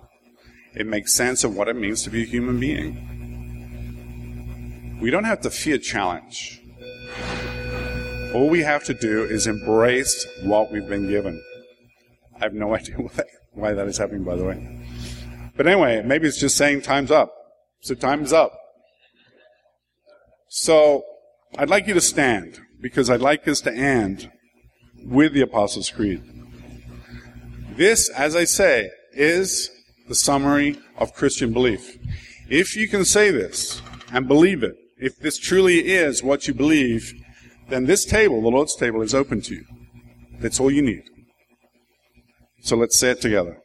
It 0.75 0.87
makes 0.87 1.13
sense 1.13 1.45
of 1.45 1.55
what 1.55 1.69
it 1.69 1.77
means 1.77 2.03
to 2.05 2.11
be 2.11 2.23
a 2.23 2.27
human 2.27 2.59
being. 2.59 3.11
We 5.03 5.11
don't 5.11 5.25
have 5.25 5.43
to 5.43 5.51
fear 5.51 5.77
challenge. 5.77 6.63
All 8.35 8.49
we 8.49 8.63
have 8.63 8.85
to 8.85 8.95
do 8.95 9.25
is 9.25 9.47
embrace 9.47 10.27
what 10.45 10.73
we've 10.73 10.89
been 10.89 11.11
given. 11.11 11.43
I 12.37 12.45
have 12.45 12.55
no 12.55 12.75
idea 12.79 12.97
why, 13.53 13.75
that 13.75 13.87
is 13.87 13.99
happening, 13.99 14.25
by 14.25 14.37
the 14.37 14.45
way. 14.45 14.83
But 15.59 15.67
anyway, 15.67 16.01
maybe 16.03 16.27
it's 16.27 16.41
just 16.41 16.57
saying 16.57 16.81
time's 16.81 17.11
up. 17.11 17.35
So 17.83 17.95
time's 17.95 18.33
up. 18.33 18.64
So 20.57 21.03
I'd 21.59 21.69
like 21.69 21.89
you 21.89 21.95
to 21.95 22.01
stand 22.01 22.61
because 22.81 23.11
I'd 23.11 23.21
like 23.21 23.49
us 23.49 23.61
to 23.63 23.75
end 23.75 24.31
with 25.05 25.33
the 25.33 25.41
Apostles' 25.41 25.91
Creed. 25.91 26.23
This, 27.71 28.09
as 28.11 28.37
I 28.37 28.45
say, 28.45 28.89
is 29.13 29.69
the 30.07 30.15
summary 30.15 30.79
of 30.97 31.13
Christian 31.13 31.53
belief. 31.53 31.99
If 32.49 32.77
you 32.77 32.87
can 32.87 33.05
say 33.05 33.33
this 33.33 33.83
and 34.13 34.29
believe 34.29 34.63
it, 34.63 34.77
if 34.97 35.19
this 35.19 35.39
truly 35.39 35.89
is 35.89 36.23
what 36.23 36.47
you 36.47 36.55
believe, 36.55 37.13
then 37.69 37.87
this 37.87 38.05
table, 38.05 38.41
the 38.41 38.49
Lord's 38.49 38.77
table, 38.77 39.03
is 39.03 39.13
open 39.13 39.41
to 39.41 39.55
you. 39.55 39.65
That's 40.39 40.61
all 40.61 40.71
you 40.71 40.83
need. 40.83 41.03
So 42.63 42.77
let's 42.77 42.97
say 42.97 43.11
it 43.11 43.21
together. 43.21 43.59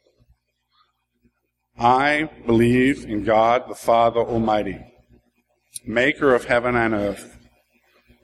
I 1.78 2.30
believe 2.46 3.04
in 3.04 3.22
God 3.22 3.68
the 3.68 3.76
Father 3.76 4.20
Almighty, 4.20 4.89
maker 5.86 6.34
of 6.34 6.44
heaven 6.44 6.76
and 6.76 6.94
earth, 6.94 7.36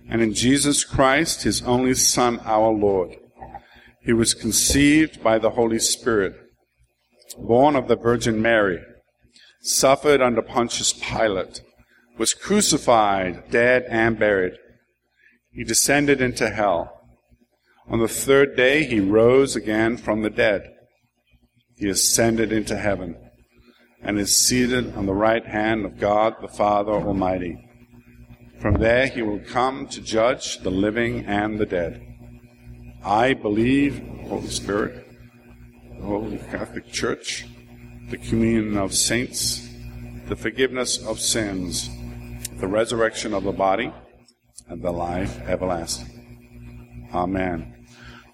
and 0.09 0.23
in 0.23 0.35
Jesus 0.35 0.85
Christ, 0.85 1.43
his 1.43 1.63
only 1.63 1.95
Son, 1.95 2.41
our 2.45 2.71
Lord. 2.71 3.17
He 4.03 4.13
was 4.13 4.35
conceived 4.35 5.23
by 5.23 5.39
the 5.39 5.51
Holy 5.51 5.81
Spirit, 5.81 6.35
born 7.39 7.75
of 7.75 7.89
the 7.89 7.97
Virgin 7.97 8.41
Mary, 8.41 8.81
suffered 9.63 10.23
under 10.23 10.43
Pontius 10.43 10.93
Pilate, 10.93 11.63
was 12.19 12.35
crucified, 12.35 13.51
dead, 13.51 13.85
and 13.89 14.19
buried 14.19 14.55
he 15.57 15.65
descended 15.65 16.21
into 16.21 16.51
hell. 16.51 17.01
On 17.89 17.99
the 17.99 18.09
third 18.09 18.57
day, 18.57 18.85
he 18.85 19.01
rose 19.01 19.57
again 19.57 19.97
from 19.97 20.21
the 20.21 20.29
dead. 20.29 20.71
He 21.79 21.89
ascended 21.89 22.53
into 22.53 22.77
heaven 22.77 23.17
and 24.07 24.21
is 24.21 24.47
seated 24.47 24.95
on 24.97 25.05
the 25.07 25.13
right 25.13 25.45
hand 25.45 25.85
of 25.85 25.99
God 25.99 26.37
the 26.41 26.47
Father 26.47 26.93
Almighty. 26.93 27.59
From 28.61 28.75
there, 28.75 29.09
he 29.09 29.21
will 29.21 29.41
come 29.41 29.89
to 29.89 30.01
judge 30.01 30.61
the 30.61 30.71
living 30.71 31.27
and 31.27 31.59
the 31.59 31.67
dead. 31.67 32.01
I 33.05 33.35
believe 33.35 34.01
Holy 34.29 34.47
Spirit, 34.47 35.07
the 35.99 36.05
Holy 36.07 36.39
Catholic 36.39 36.87
Church, 36.93 37.47
the 38.09 38.17
communion 38.17 38.77
of 38.79 38.95
saints, 38.95 39.69
the 40.29 40.37
forgiveness 40.37 41.05
of 41.05 41.19
sins, 41.19 41.91
the 42.61 42.69
resurrection 42.69 43.35
of 43.35 43.43
the 43.43 43.53
body, 43.53 43.93
and 44.69 44.83
the 44.83 44.93
life 44.93 45.41
everlasting. 45.49 47.09
Amen. 47.13 47.87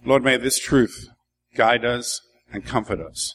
Lord, 0.04 0.22
may 0.22 0.36
this 0.36 0.58
truth 0.58 1.08
guide 1.56 1.86
us 1.86 2.20
and 2.52 2.64
comfort 2.64 3.00
us. 3.00 3.34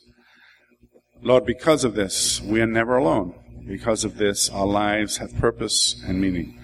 Lord, 1.22 1.46
because 1.46 1.84
of 1.84 1.96
this, 1.96 2.42
we 2.42 2.62
are 2.62 2.68
never 2.68 2.98
alone. 2.98 3.34
Because 3.68 4.04
of 4.04 4.18
this, 4.18 4.50
our 4.50 4.66
lives 4.66 5.18
have 5.18 5.36
purpose 5.38 6.02
and 6.08 6.22
meaning. 6.22 6.60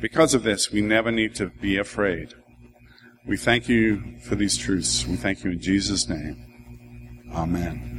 Because 0.00 0.34
of 0.34 0.44
this, 0.44 0.70
we 0.70 0.80
never 0.80 1.10
need 1.10 1.34
to 1.36 1.46
be 1.46 1.76
afraid. 1.76 2.34
We 3.26 3.36
thank 3.36 3.68
you 3.68 4.18
for 4.22 4.36
these 4.36 4.56
truths. 4.56 5.06
We 5.06 5.16
thank 5.16 5.42
you 5.42 5.50
in 5.50 5.60
Jesus' 5.60 6.08
name. 6.08 7.24
Amen. 7.34 7.97